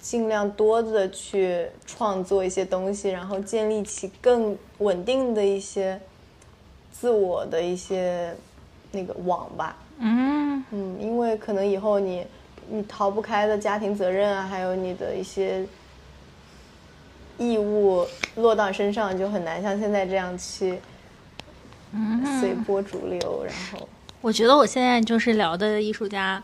[0.00, 6.00] 尽量多的去创作一些东西，然后建立起更稳定的一些
[6.90, 8.34] 自我的一些
[8.90, 9.76] 那个网吧。
[9.98, 12.26] 嗯嗯，因为可能以后你
[12.74, 15.62] 你逃不开的家庭责任啊，还有你的一些
[17.36, 18.06] 义务
[18.36, 20.78] 落到身上，就很难像现在这样去
[22.40, 23.44] 随波逐流。
[23.44, 23.86] 然后，
[24.22, 26.42] 我觉得我现在就是聊的艺术家，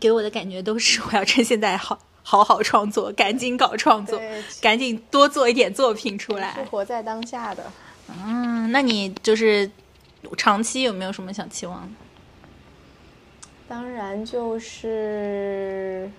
[0.00, 4.18] 给我的感觉都是我要趁现在好好好创作，赶紧搞创作，
[4.62, 6.64] 赶紧多做一点作品出来是来。
[6.64, 7.70] 活在当下的。
[8.08, 9.70] 嗯，那你就是
[10.38, 11.88] 长期有没有什么想期望的？
[13.70, 16.10] 当然就是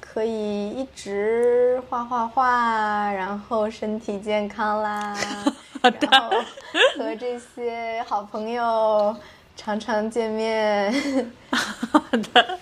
[0.00, 5.14] 可以一直画画画，然后身体健康啦，
[5.82, 6.30] 然后
[6.96, 9.14] 和这些好朋友
[9.54, 10.90] 常常见面。
[11.52, 12.00] 好
[12.32, 12.58] 的，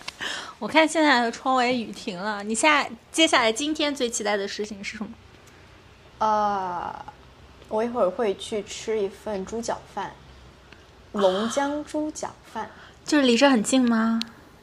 [0.59, 2.43] 我看现在的窗外雨停了。
[2.43, 5.11] 你现在接下来今天最期待的事情是什么？
[6.19, 6.93] 呃，
[7.69, 10.11] 我一会儿会去吃一份猪脚饭，
[11.13, 12.69] 龙江猪脚饭。
[13.09, 14.21] 就是离这很近吗？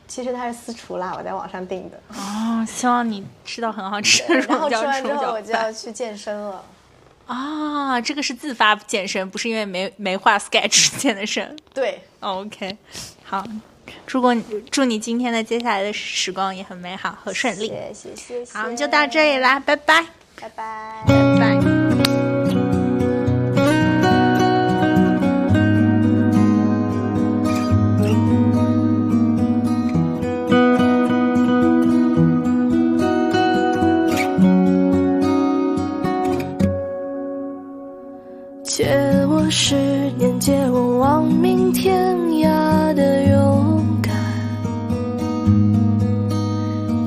[0.08, 2.00] 其实它是私厨啦，我在网上订的。
[2.10, 6.64] 哦，希望你吃到很好吃的然后吃完之后，我就要去健身了。
[7.26, 8.00] 啊！
[8.00, 11.58] 这个是自发健身，不是因为没没画 sketch 健的身。
[11.74, 12.78] 对，哦 OK，
[13.24, 13.44] 好，
[14.06, 17.70] 祝过你祝你今天的接下来的时光也很美好和顺利。
[17.70, 18.54] 谢谢谢谢。
[18.54, 20.06] 好，我们就到这里，啦，拜拜，
[20.40, 21.04] 拜拜。
[21.08, 21.85] 拜拜。
[39.50, 39.76] 十
[40.18, 44.14] 年，借我亡命天涯的勇敢，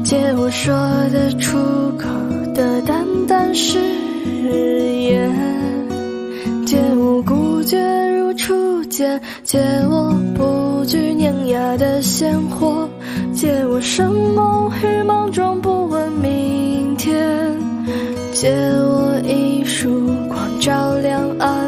[0.05, 0.75] 借我说
[1.13, 1.59] 得出
[1.99, 2.09] 口
[2.55, 5.31] 的淡淡誓言，
[6.65, 7.79] 借我孤绝
[8.17, 9.59] 如初见，借
[9.91, 12.89] 我不惧碾压的鲜活，
[13.35, 17.53] 借我生猛与莽撞，不问明天，
[18.33, 20.39] 借我一束光。
[20.61, 21.68] 照亮暗